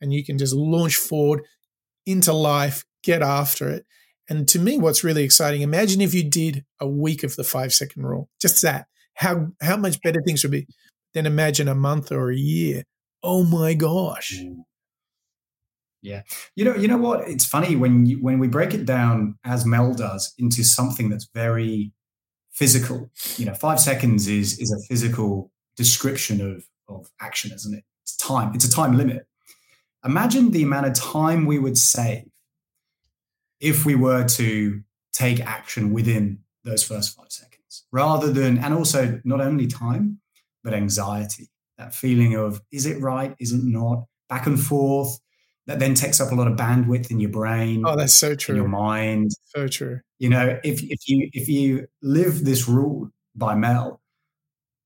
[0.00, 1.42] and you can just launch forward
[2.06, 3.84] into life, get after it.
[4.28, 7.72] And to me, what's really exciting, imagine if you did a week of the five
[7.72, 10.66] second rule, just that, how, how much better things would be.
[11.14, 12.84] Then imagine a month or a year.
[13.22, 14.34] Oh my gosh.
[14.38, 14.64] Mm.
[16.02, 16.22] Yeah.
[16.54, 17.28] You know, you know what?
[17.28, 21.28] It's funny when you, when we break it down as Mel does into something that's
[21.34, 21.92] very
[22.52, 23.10] physical.
[23.36, 27.84] You know, five seconds is is a physical description of of action, isn't it?
[28.02, 28.54] It's time.
[28.54, 29.26] It's a time limit.
[30.04, 32.24] Imagine the amount of time we would save
[33.60, 34.80] if we were to
[35.12, 40.20] take action within those first five seconds, rather than, and also not only time,
[40.62, 41.50] but anxiety.
[41.78, 45.18] That feeling of is it right, is it not, back and forth.
[45.66, 47.82] That then takes up a lot of bandwidth in your brain.
[47.86, 48.54] Oh, that's so true.
[48.54, 49.32] In your mind.
[49.44, 50.00] So true.
[50.18, 54.00] You know, if if you if you live this rule by Mel,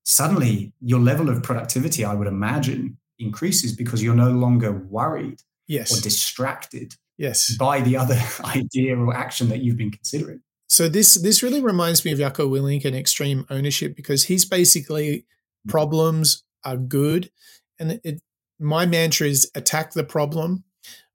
[0.04, 5.96] suddenly your level of productivity, I would imagine, increases because you're no longer worried yes.
[5.96, 7.56] or distracted yes.
[7.56, 10.40] by the other idea or action that you've been considering.
[10.68, 15.26] So this this really reminds me of Jocko Willink and extreme ownership because he's basically
[15.66, 15.70] mm.
[15.70, 17.30] problems are good,
[17.78, 18.22] and it,
[18.58, 20.64] my mantra is attack the problem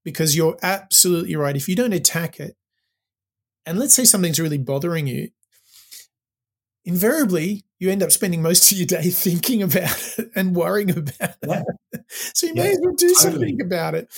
[0.03, 1.55] because you're absolutely right.
[1.55, 2.55] If you don't attack it,
[3.65, 5.29] and let's say something's really bothering you,
[6.86, 11.36] invariably you end up spending most of your day thinking about it and worrying about
[11.45, 11.63] yeah.
[11.91, 12.01] it.
[12.10, 13.31] so you yeah, may as well do totally.
[13.31, 14.12] something about it.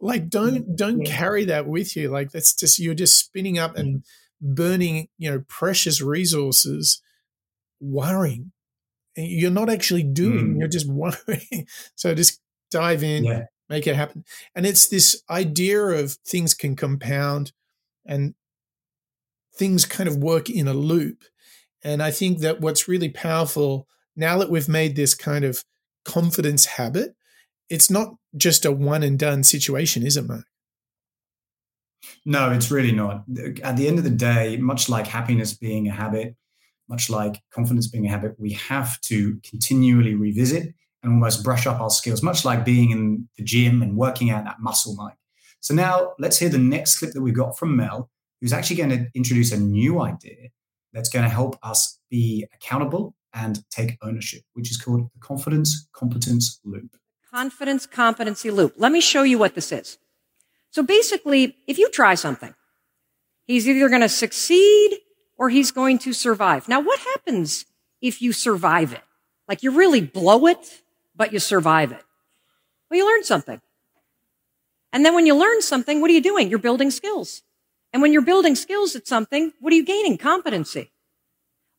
[0.00, 1.16] Like mm, don't don't yeah.
[1.16, 2.10] carry that with you.
[2.10, 3.80] Like that's just you're just spinning up mm.
[3.80, 4.04] and
[4.40, 7.00] burning, you know, precious resources
[7.80, 8.52] worrying.
[9.16, 10.58] You're not actually doing, mm.
[10.58, 11.66] you're just worrying.
[11.94, 13.44] So just dive in, yeah.
[13.68, 14.24] make it happen.
[14.54, 17.52] And it's this idea of things can compound
[18.04, 18.34] and
[19.54, 21.24] things kind of work in a loop
[21.86, 25.62] and I think that what's really powerful now that we've made this kind of
[26.04, 27.14] confidence habit,
[27.68, 30.46] it's not just a one and done situation, is it, Mark?
[32.24, 33.22] No, it's really not.
[33.62, 36.34] At the end of the day, much like happiness being a habit,
[36.88, 41.80] much like confidence being a habit, we have to continually revisit and almost brush up
[41.80, 45.16] our skills, much like being in the gym and working out that muscle, Mike.
[45.60, 48.90] So now let's hear the next clip that we've got from Mel, who's actually going
[48.90, 50.48] to introduce a new idea
[50.92, 55.88] that's going to help us be accountable and take ownership, which is called the confidence
[55.92, 56.96] competence loop.
[57.30, 58.74] Confidence competency loop.
[58.76, 59.98] Let me show you what this is.
[60.70, 62.54] So basically, if you try something,
[63.44, 64.98] he's either going to succeed
[65.36, 66.68] or he's going to survive.
[66.68, 67.66] Now, what happens
[68.00, 69.02] if you survive it?
[69.48, 70.82] Like you really blow it,
[71.14, 72.02] but you survive it.
[72.90, 73.60] Well, you learn something.
[74.92, 76.48] And then when you learn something, what are you doing?
[76.48, 77.42] You're building skills.
[77.92, 80.18] And when you're building skills at something, what are you gaining?
[80.18, 80.90] Competency.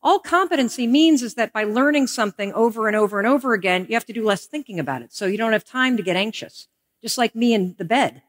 [0.02, 3.94] All competency means is that by learning something over and over and over again, you
[3.94, 5.12] have to do less thinking about it.
[5.12, 6.68] So you don't have time to get anxious.
[7.02, 8.22] Just like me in the bed.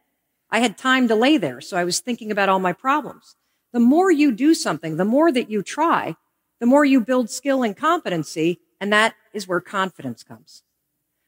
[0.52, 3.36] I had time to lay there, so I was thinking about all my problems.
[3.71, 6.15] The more you do something, the more that you try,
[6.60, 10.63] the more you build skill and competency, and that is where confidence comes.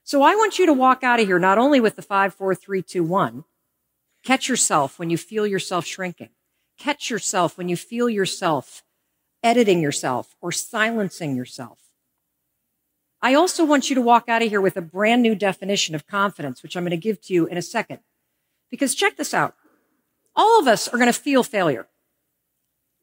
[0.04, 2.56] So I want you to walk out of here not only with the five, four,
[2.56, 3.44] three, two, one,
[4.24, 6.30] catch yourself when you feel yourself shrinking
[6.82, 8.84] catch yourself when you feel yourself
[9.44, 11.78] editing yourself or silencing yourself.
[13.22, 16.08] I also want you to walk out of here with a brand new definition of
[16.08, 18.00] confidence, which I'm going to give to you in a second.
[18.72, 19.54] Because check this out.
[20.36, 21.88] All of us are going to feel failure.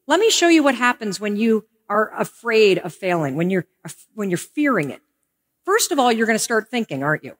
[0.09, 3.67] Let me show you what happens when you are afraid of failing, when you're,
[4.15, 5.03] when you're fearing it.
[5.65, 7.37] First of all, you're going to start thinking, aren't you?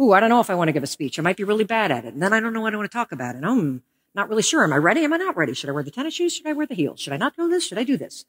[0.00, 1.18] Ooh, I don't know if I want to give a speech.
[1.18, 2.14] I might be really bad at it.
[2.14, 3.34] And then I don't know what I want to talk about.
[3.34, 3.82] And um,
[4.14, 4.64] not really sure.
[4.64, 5.04] Am I ready?
[5.04, 5.52] Am I not ready?
[5.52, 6.32] Should I wear the tennis shoes?
[6.32, 7.00] Should I wear the heels?
[7.00, 7.66] Should I not do this?
[7.66, 8.24] Should I do this?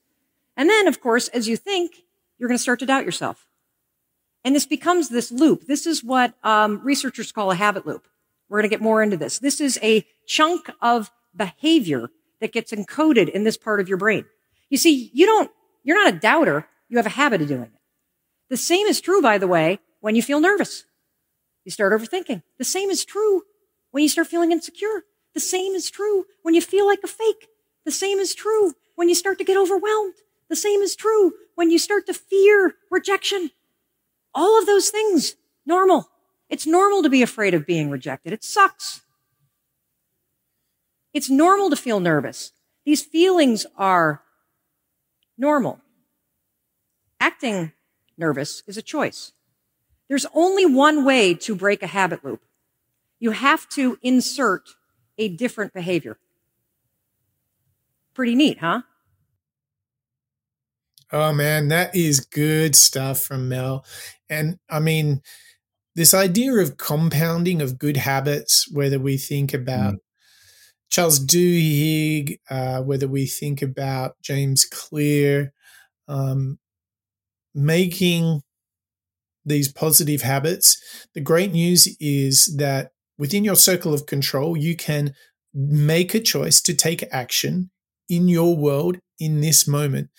[0.57, 2.03] And then, of course, as you think,
[2.37, 3.47] you're going to start to doubt yourself.
[4.43, 5.67] And this becomes this loop.
[5.67, 8.05] This is what um, researchers call a habit loop.
[8.49, 9.39] We're going to get more into this.
[9.39, 12.09] This is a chunk of behavior
[12.41, 14.25] that gets encoded in this part of your brain.
[14.69, 15.49] You see, you don't,
[15.83, 16.67] you're not a doubter.
[16.89, 17.71] You have a habit of doing it.
[18.49, 20.83] The same is true, by the way, when you feel nervous.
[21.63, 22.41] You start overthinking.
[22.57, 23.43] The same is true
[23.91, 25.03] when you start feeling insecure.
[25.33, 27.47] The same is true when you feel like a fake.
[27.85, 30.15] The same is true when you start to get overwhelmed.
[30.49, 33.51] The same is true when you start to fear rejection.
[34.33, 35.35] All of those things,
[35.65, 36.09] normal.
[36.49, 38.33] It's normal to be afraid of being rejected.
[38.33, 39.00] It sucks.
[41.13, 42.51] It's normal to feel nervous.
[42.85, 44.21] These feelings are
[45.37, 45.79] normal.
[47.19, 47.73] Acting
[48.17, 49.33] nervous is a choice.
[50.07, 52.41] There's only one way to break a habit loop.
[53.19, 54.69] You have to insert
[55.17, 56.17] a different behavior.
[58.13, 58.81] Pretty neat, huh?
[61.11, 63.85] Oh man, that is good stuff from Mel.
[64.29, 65.21] And I mean,
[65.95, 69.99] this idea of compounding of good habits, whether we think about mm.
[70.91, 75.53] Charles Duhigg, uh, whether we think about James Clear,
[76.07, 76.59] um,
[77.55, 78.41] making
[79.45, 80.77] these positive habits,
[81.15, 85.13] the great news is that within your circle of control, you can
[85.53, 87.71] make a choice to take action
[88.09, 90.09] in your world in this moment.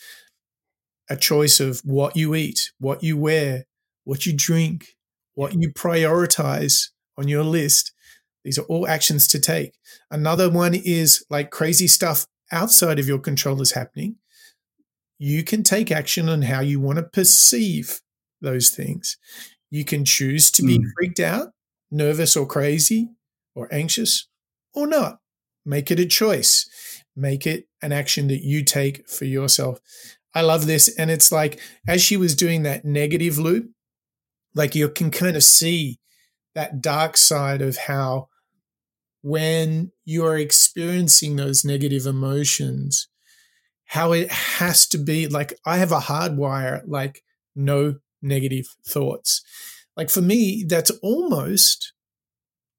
[1.10, 3.64] A choice of what you eat, what you wear,
[4.04, 4.86] what you drink,
[5.34, 7.91] what you prioritize on your list.
[8.44, 9.74] These are all actions to take.
[10.10, 14.16] Another one is like crazy stuff outside of your control is happening.
[15.18, 18.00] You can take action on how you want to perceive
[18.40, 19.16] those things.
[19.70, 20.84] You can choose to be mm.
[20.94, 21.52] freaked out,
[21.90, 23.10] nervous, or crazy,
[23.54, 24.28] or anxious,
[24.74, 25.18] or not.
[25.64, 26.68] Make it a choice.
[27.14, 29.78] Make it an action that you take for yourself.
[30.34, 30.94] I love this.
[30.96, 33.70] And it's like, as she was doing that negative loop,
[34.54, 36.00] like you can kind of see
[36.54, 38.28] that dark side of how
[39.22, 43.08] when you're experiencing those negative emotions,
[43.86, 47.22] how it has to be like, I have a hardwire, like
[47.54, 49.42] no negative thoughts.
[49.96, 51.92] Like for me, that's almost,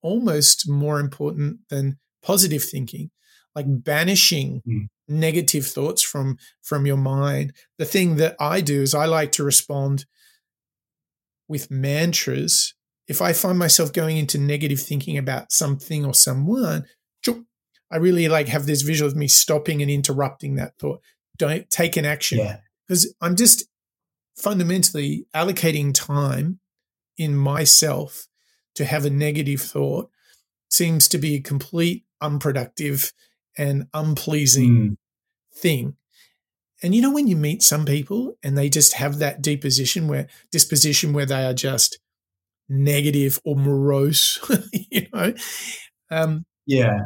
[0.01, 3.11] almost more important than positive thinking,
[3.55, 7.53] like banishing mm negative thoughts from from your mind.
[7.77, 10.05] The thing that i do is i like to respond
[11.49, 12.73] with mantras
[13.07, 16.85] if i find myself going into negative thinking about something or someone
[17.91, 21.01] i really like have this visual of me stopping and interrupting that thought
[21.37, 22.39] don't take an action
[22.87, 23.11] because yeah.
[23.21, 23.65] i'm just
[24.35, 26.59] fundamentally allocating time
[27.17, 28.27] in myself
[28.75, 30.09] to have a negative thought
[30.69, 33.13] seems to be a complete unproductive
[33.57, 34.97] and unpleasing mm.
[35.53, 35.95] thing.
[36.81, 40.27] And you know when you meet some people and they just have that disposition where
[40.51, 41.99] disposition where they are just
[42.69, 44.39] negative or morose,
[44.91, 45.33] you know.
[46.09, 46.99] Um, yeah,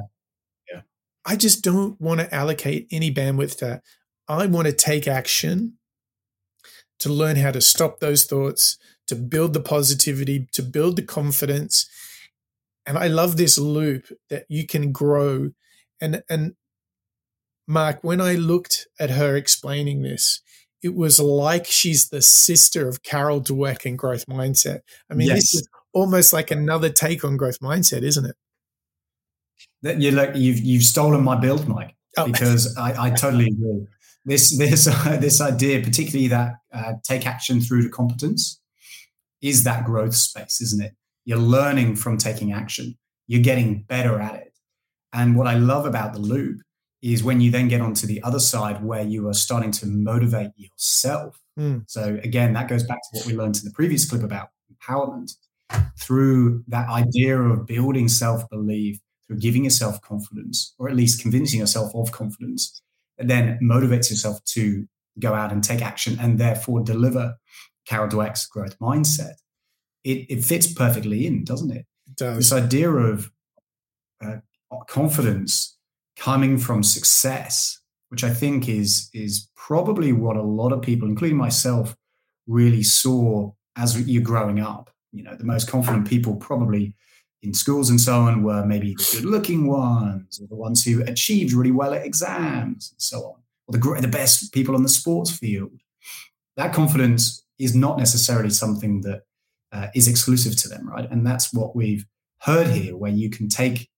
[0.72, 0.82] yeah.
[1.26, 3.84] I just don't want to allocate any bandwidth to that.
[4.28, 5.78] I want to take action
[7.00, 8.78] to learn how to stop those thoughts,
[9.08, 11.90] to build the positivity, to build the confidence.
[12.86, 15.52] And I love this loop that you can grow
[16.00, 16.54] and and
[17.68, 20.42] Mark, when I looked at her explaining this,
[20.84, 24.82] it was like she's the sister of Carol Dweck in growth mindset.
[25.10, 25.38] I mean, yes.
[25.38, 28.36] this is almost like another take on growth mindset, isn't it?
[29.82, 32.26] That you like you've you've stolen my build, Mike, oh.
[32.26, 33.88] because I, I totally agree.
[34.26, 38.60] This this uh, this idea, particularly that uh, take action through to competence,
[39.42, 40.94] is that growth space, isn't it?
[41.26, 42.98] You're learning from taking action.
[43.28, 44.54] You're getting better at it.
[45.14, 46.62] And what I love about the loop
[47.02, 50.52] is when you then get onto the other side where you are starting to motivate
[50.56, 51.40] yourself.
[51.60, 51.84] Mm.
[51.88, 55.36] So again, that goes back to what we learned in the previous clip about empowerment
[56.00, 61.94] through that idea of building self-belief, through giving yourself confidence, or at least convincing yourself
[61.94, 62.82] of confidence,
[63.18, 64.88] and then motivates yourself to
[65.20, 67.36] go out and take action and therefore deliver
[67.86, 69.34] Carol Dweck's growth mindset.
[70.04, 71.86] It, it fits perfectly in, doesn't it?
[72.08, 72.38] it does.
[72.38, 73.32] This idea of
[74.24, 74.38] uh,
[74.88, 75.77] confidence
[76.18, 81.38] coming from success, which I think is is probably what a lot of people, including
[81.38, 81.96] myself,
[82.48, 84.90] really saw as you're growing up.
[85.12, 86.94] You know, the most confident people probably
[87.44, 91.54] in schools and so on were maybe the good-looking ones, or the ones who achieved
[91.54, 95.32] really well at exams, and so on, or the the best people on the sports
[95.32, 95.80] field.
[96.56, 99.22] That confidence is not necessarily something that
[99.72, 101.10] uh, is exclusive to them, right?
[101.10, 102.06] And that's what we've
[102.40, 103.90] heard here, where you can take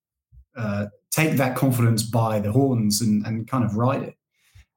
[0.57, 4.15] uh, take that confidence by the horns and, and kind of ride it.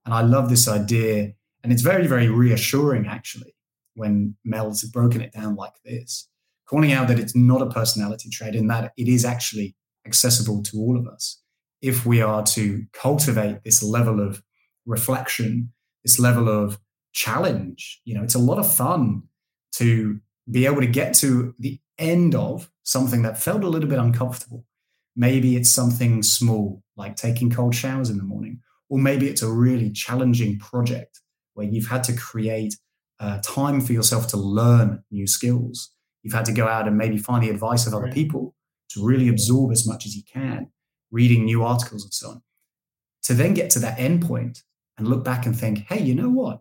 [0.05, 1.33] And I love this idea.
[1.63, 3.55] And it's very, very reassuring, actually,
[3.95, 6.29] when Mel's broken it down like this,
[6.67, 9.77] calling out that it's not a personality trait and that it is actually
[10.07, 11.41] accessible to all of us
[11.81, 14.43] if we are to cultivate this level of
[14.87, 15.73] reflection,
[16.05, 16.79] this level of
[17.13, 18.01] challenge.
[18.05, 19.25] You know, it's a lot of fun
[19.73, 20.21] to
[20.51, 24.65] be able to get to the end of something that felt a little bit uncomfortable
[25.15, 29.51] Maybe it's something small, like taking cold showers in the morning, or maybe it's a
[29.51, 31.21] really challenging project
[31.55, 32.75] where you've had to create
[33.21, 35.91] uh, time for yourself to learn new skills.
[36.23, 38.15] You've had to go out and maybe find the advice of other Right.
[38.15, 38.55] people
[38.91, 40.69] to really absorb as much as you can,
[41.11, 42.43] reading new articles and so on.
[43.25, 44.63] To then get to that end point
[44.99, 46.61] and look back and think, hey, you know what?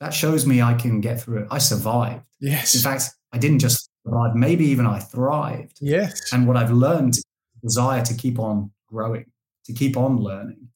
[0.00, 1.48] That shows me I can get through it.
[1.50, 2.24] I survived.
[2.40, 2.74] Yes.
[2.74, 5.78] In fact, I didn't just survive, maybe even I thrived.
[5.80, 6.32] Yes.
[6.32, 7.18] And what I've learned
[7.62, 9.26] desire to keep on growing,
[9.64, 10.68] to keep on learning.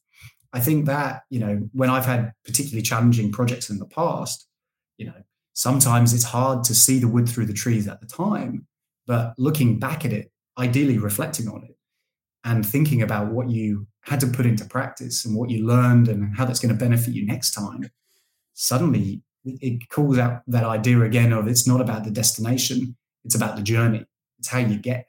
[0.52, 4.48] I think that, you know, when I've had particularly challenging projects in the past,
[4.96, 5.22] you know,
[5.52, 8.66] sometimes it's hard to see the wood through the trees at the time.
[9.06, 11.76] But looking back at it, ideally reflecting on it
[12.44, 16.36] and thinking about what you had to put into practice and what you learned and
[16.36, 17.90] how that's going to benefit you next time,
[18.54, 23.56] suddenly it- calls out that idea again of it's not about the destination, it's about
[23.56, 24.04] the journey.
[24.38, 25.06] It's how you get.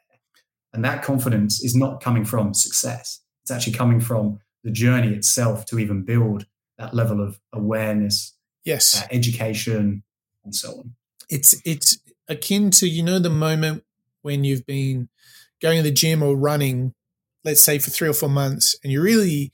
[0.74, 3.22] And that confidence is not coming from success.
[3.44, 6.46] It's actually coming from the journey itself to even build
[6.78, 9.02] that level of awareness, Yes.
[9.02, 10.04] uh, education,
[10.44, 10.94] and so on.
[11.30, 11.98] it's it's
[12.30, 13.84] akin to you know the moment
[14.22, 15.10] when you've been
[15.62, 16.94] going to the gym or running
[17.44, 19.52] let's say for 3 or 4 months and you're really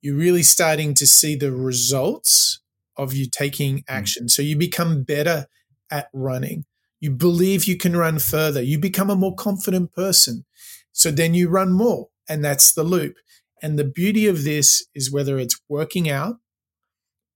[0.00, 2.60] you're really starting to see the results
[2.96, 5.46] of you taking action so you become better
[5.90, 6.64] at running
[7.00, 10.44] you believe you can run further you become a more confident person
[10.92, 13.16] so then you run more and that's the loop
[13.62, 16.36] and the beauty of this is whether it's working out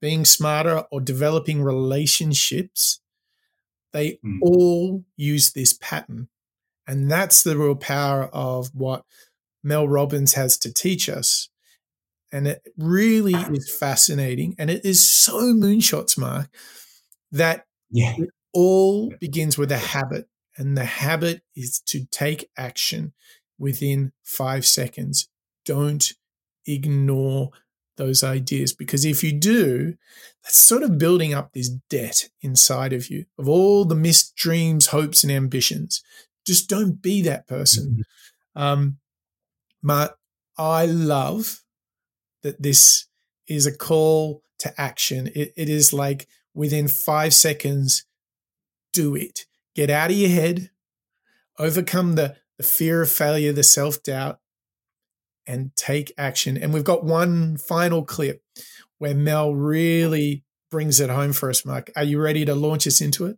[0.00, 3.00] being smarter or developing relationships
[3.92, 4.40] they Mm.
[4.42, 6.28] all use this pattern.
[6.86, 9.04] And that's the real power of what
[9.62, 11.48] Mel Robbins has to teach us.
[12.32, 14.56] And it really is fascinating.
[14.58, 16.50] And it is so moonshots, Mark,
[17.30, 18.16] that Yeah.
[18.54, 20.28] All begins with a habit.
[20.56, 23.12] And the habit is to take action
[23.58, 25.28] within five seconds.
[25.64, 26.12] Don't
[26.66, 27.50] ignore
[27.96, 29.94] those ideas because if you do,
[30.42, 34.86] that's sort of building up this debt inside of you of all the missed dreams,
[34.86, 36.02] hopes, and ambitions.
[36.46, 38.04] Just don't be that person.
[38.54, 38.98] Um,
[39.82, 40.16] Mark,
[40.56, 41.62] I love
[42.42, 43.06] that this
[43.48, 45.28] is a call to action.
[45.34, 48.04] It, it is like within five seconds,
[48.94, 49.46] do it.
[49.74, 50.70] Get out of your head,
[51.58, 54.38] overcome the, the fear of failure, the self doubt,
[55.46, 56.56] and take action.
[56.56, 58.42] And we've got one final clip
[58.98, 61.90] where Mel really brings it home for us, Mark.
[61.96, 63.36] Are you ready to launch us into it?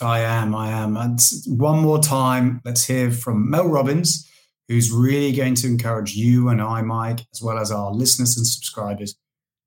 [0.00, 0.54] I am.
[0.54, 0.96] I am.
[0.96, 4.30] And one more time, let's hear from Mel Robbins,
[4.68, 8.46] who's really going to encourage you and I, Mike, as well as our listeners and
[8.46, 9.16] subscribers,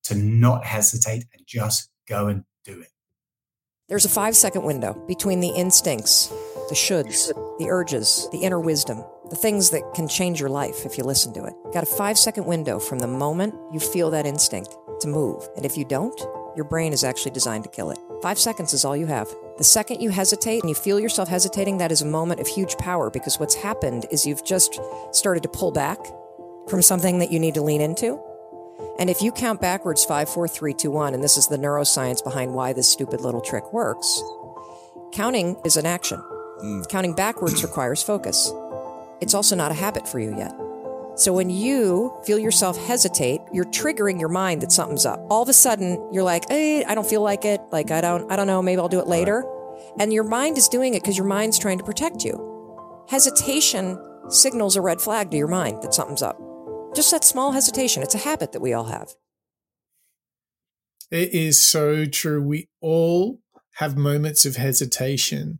[0.03, 2.89] to not hesitate and just go and do it.
[3.89, 6.27] There's a five second window between the instincts,
[6.69, 10.95] the shoulds, the urges, the inner wisdom, the things that can change your life if
[10.95, 11.55] you listen to it.
[11.73, 15.49] Got a five second window from the moment you feel that instinct to move.
[15.55, 16.15] And if you don't,
[16.55, 17.97] your brain is actually designed to kill it.
[18.21, 19.27] Five seconds is all you have.
[19.57, 22.77] The second you hesitate and you feel yourself hesitating, that is a moment of huge
[22.77, 24.79] power because what's happened is you've just
[25.11, 25.97] started to pull back
[26.69, 28.21] from something that you need to lean into.
[28.99, 32.21] And if you count backwards five, four, three, two, one, and this is the neuroscience
[32.21, 34.21] behind why this stupid little trick works,
[35.13, 36.21] counting is an action.
[36.61, 36.87] Mm.
[36.89, 38.51] Counting backwards requires focus.
[39.21, 40.53] It's also not a habit for you yet.
[41.15, 45.25] So when you feel yourself hesitate, you're triggering your mind that something's up.
[45.29, 47.61] All of a sudden, you're like, "Hey, I don't feel like it.
[47.71, 49.45] Like I don't I don't know, maybe I'll do it later."
[49.97, 53.05] And your mind is doing it because your mind's trying to protect you.
[53.09, 53.97] Hesitation
[54.29, 56.39] signals a red flag to your mind that something's up.
[56.95, 58.03] Just that small hesitation.
[58.03, 59.13] It's a habit that we all have.
[61.11, 62.41] It is so true.
[62.41, 63.39] We all
[63.75, 65.59] have moments of hesitation.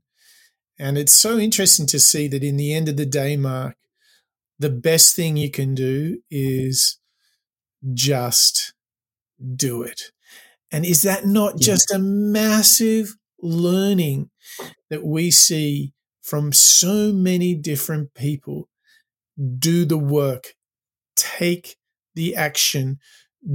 [0.78, 3.76] And it's so interesting to see that in the end of the day, Mark,
[4.60, 7.00] the best thing you can do is
[7.94, 8.74] just
[9.56, 10.12] do it.
[10.72, 11.68] And is that not Yeah.
[11.68, 14.30] just a massive learning
[14.90, 18.70] that we see from so many different people?
[19.60, 20.56] Do the work,
[21.20, 21.76] take
[22.16, 23.00] the action,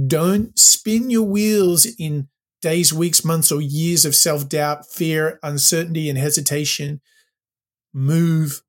[0.07, 2.27] don't spin your wheels in
[2.61, 7.01] days, weeks, months, or years of self doubt, fear, uncertainty, and hesitation.
[7.93, 8.61] Move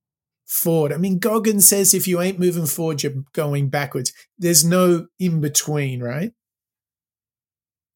[0.46, 0.92] forward.
[0.92, 4.12] I mean, Goggin says if you ain't moving forward, you're going backwards.
[4.38, 6.32] There's no in between, right?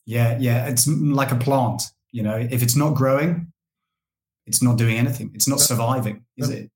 [0.06, 0.66] Yeah, yeah.
[0.66, 1.82] It's like a plant.
[2.12, 3.52] You know, if it's not growing,
[4.46, 5.30] it's not doing anything.
[5.34, 6.56] It's not surviving, is No.
[6.56, 6.70] it?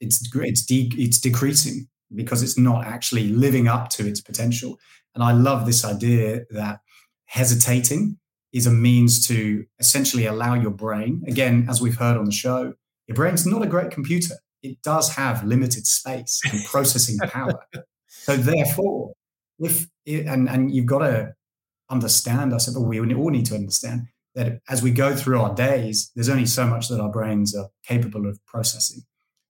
[0.00, 4.78] It's it's de- it's decreasing because it's not actually living up to its potential.
[5.14, 6.80] And I love this idea that
[7.26, 8.18] hesitating
[8.52, 11.22] is a means to essentially allow your brain.
[11.26, 12.74] Again, as we've heard on the show,
[13.06, 14.36] your brain's not a great computer.
[14.62, 17.58] It does have limited space and processing power.
[18.08, 19.12] So therefore,
[19.58, 21.34] if and and you've got to
[21.90, 25.54] understand, I said, but we all need to understand that as we go through our
[25.54, 29.02] days, there's only so much that our brains are capable of processing.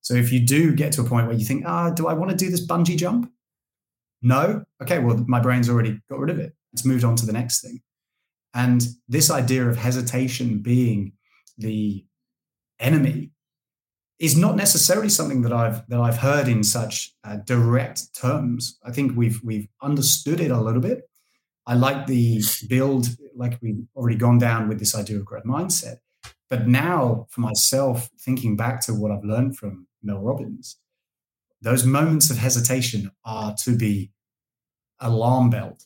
[0.05, 2.31] So if you do get to a point where you think, ah, do I want
[2.31, 3.33] to do this bungee jump?
[4.21, 4.63] No.
[4.83, 6.55] Okay, well, my brain's already got rid of it.
[6.75, 7.81] It's moved on to the next thing.
[8.53, 11.13] And this idea of hesitation being
[11.57, 12.05] the
[12.79, 13.31] enemy
[14.19, 18.79] is not necessarily something that I've that I've heard in such uh, direct terms.
[18.85, 21.09] I think we've we've understood it a little bit.
[21.67, 25.97] I like the build, like we've already gone down with this idea of growth mindset.
[26.51, 30.77] But now, for myself, thinking back to what I've learned from Mel Robbins,
[31.63, 34.13] those moments of hesitation are to be
[35.01, 35.83] alarm belled.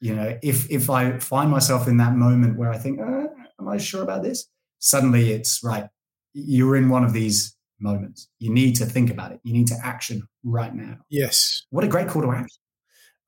[0.00, 3.28] You know, if if I find myself in that moment where I think, uh,
[3.60, 4.46] "Am I sure about this?"
[4.78, 5.88] Suddenly, it's right.
[6.32, 8.28] You're in one of these moments.
[8.38, 9.40] You need to think about it.
[9.42, 10.98] You need to action right now.
[11.08, 11.64] Yes.
[11.70, 12.60] What a great call to action.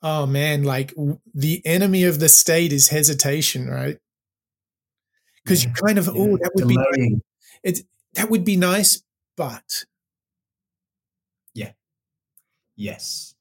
[0.02, 0.94] Oh man, like
[1.34, 3.98] the enemy of the state is hesitation, right?
[5.44, 7.16] Because yeah, you kind of, yeah, oh, that would delaying.
[7.16, 7.22] be
[7.62, 7.82] it's
[8.14, 9.02] that would be nice,
[9.36, 9.84] but
[12.82, 13.34] yes,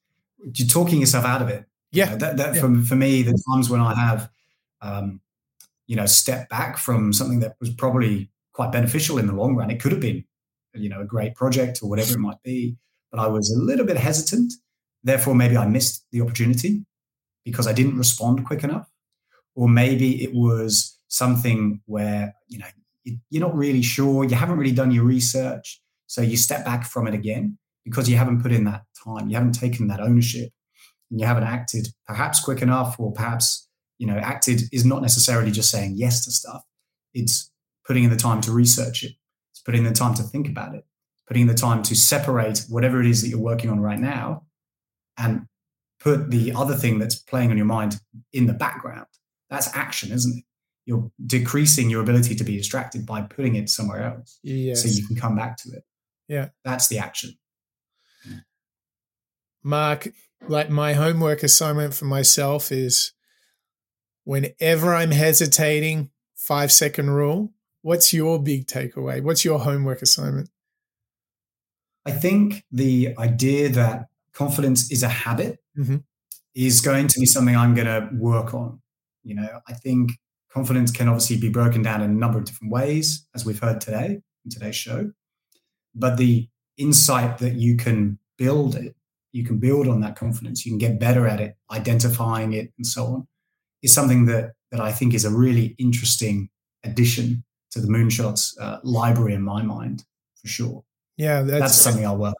[0.53, 1.65] you're talking yourself out of it.
[1.91, 2.61] Yeah, you know, that that yeah.
[2.61, 4.29] for for me, the times when I have,
[4.81, 5.21] um,
[5.87, 9.71] you know, step back from something that was probably quite beneficial in the long run.
[9.71, 10.23] It could have been,
[10.73, 12.77] you know, a great project or whatever it might be,
[13.11, 14.53] but I was a little bit hesitant
[15.03, 16.85] Therefore, maybe I missed the opportunity
[17.43, 18.87] because I didn't respond quick enough.
[19.55, 22.67] Or maybe it was something where, you know,
[23.29, 25.81] you're not really sure, you haven't really done your research.
[26.07, 29.35] So you step back from it again because you haven't put in that time, you
[29.35, 30.49] haven't taken that ownership,
[31.09, 33.67] and you haven't acted perhaps quick enough, or perhaps,
[33.97, 36.63] you know, acted is not necessarily just saying yes to stuff.
[37.13, 37.51] It's
[37.85, 39.13] putting in the time to research it,
[39.51, 40.85] it's putting in the time to think about it,
[41.27, 44.43] putting in the time to separate whatever it is that you're working on right now
[45.17, 45.47] and
[45.99, 47.99] put the other thing that's playing on your mind
[48.33, 49.07] in the background.
[49.49, 50.43] That's action, isn't it?
[50.85, 54.39] You're decreasing your ability to be distracted by putting it somewhere else.
[54.41, 54.81] Yes.
[54.81, 55.83] So you can come back to it.
[56.27, 56.49] Yeah.
[56.63, 57.37] That's the action.
[59.63, 60.09] Mark,
[60.47, 63.13] like my homework assignment for myself is
[64.23, 67.53] whenever I'm hesitating, five second rule.
[67.83, 69.21] What's your big takeaway?
[69.21, 70.49] What's your homework assignment?
[72.05, 75.97] I think the idea that confidence is a habit mm-hmm.
[76.55, 78.81] is going to be something I'm going to work on.
[79.23, 80.13] You know, I think
[80.51, 83.81] confidence can obviously be broken down in a number of different ways, as we've heard
[83.81, 85.11] today in today's show.
[85.93, 86.47] But the
[86.77, 88.95] insight that you can build it,
[89.31, 92.85] you can build on that confidence, you can get better at it, identifying it, and
[92.85, 93.27] so on,
[93.81, 96.49] is something that that I think is a really interesting
[96.83, 100.03] addition to the Moonshots uh, library in my mind,
[100.35, 100.83] for sure.
[101.17, 102.35] Yeah, that's, that's something I'll work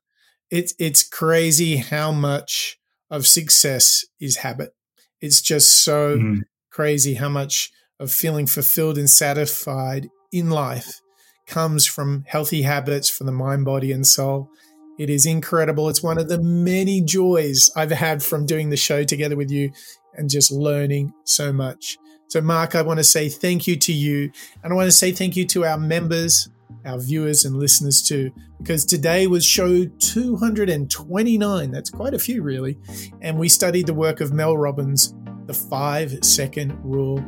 [0.52, 2.78] it's it's crazy how much
[3.10, 4.74] of success is habit.
[5.22, 6.42] It's just so mm.
[6.70, 11.02] crazy how much of feeling fulfilled and satisfied in life
[11.48, 14.50] comes from healthy habits for the mind, body, and soul.
[14.98, 15.90] It is incredible.
[15.90, 19.72] It's one of the many joys I've had from doing the show together with you
[20.16, 21.98] and just learning so much.
[22.28, 24.32] So, Mark, I want to say thank you to you.
[24.64, 26.50] And I want to say thank you to our members,
[26.86, 31.72] our viewers and listeners too, because today was show 229.
[31.72, 32.78] That's quite a few, really.
[33.22, 35.14] And we studied the work of Mel Robbins,
[35.46, 37.22] the five second rule,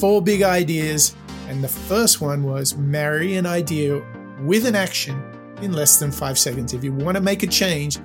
[0.00, 1.14] four big ideas.
[1.48, 4.02] And the first one was marry an idea
[4.42, 5.31] with an action
[5.62, 6.74] in less than five seconds.
[6.74, 7.98] If you want to make a change,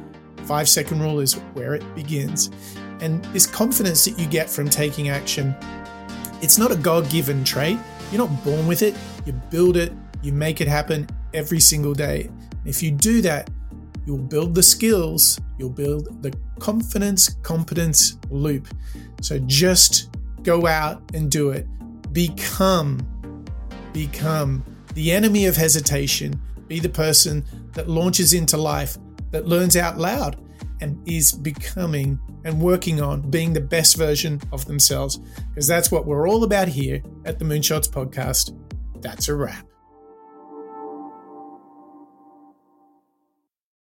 [0.46, 2.52] five second rule is where it begins.
[3.02, 5.56] And this confidence that you get from taking action,
[6.42, 7.78] it's not a God given trait.
[8.12, 8.96] You're not born with it,
[9.26, 9.92] you build it
[10.22, 12.30] you make it happen every single day.
[12.66, 13.50] If you do that,
[14.06, 18.68] you'll build the skills, you'll build the confidence competence loop.
[19.22, 21.68] So just go out and do it.
[22.14, 23.08] Become,
[23.94, 26.42] become the enemy of hesitation.
[26.68, 28.98] Be the person that launches into life,
[29.32, 30.42] that learns out loud,
[30.82, 35.20] and is becoming and working on being the best version of themselves.
[35.50, 38.58] Because that's what we're all about here at the Moonshots Podcast.
[39.02, 39.66] That's a wrap.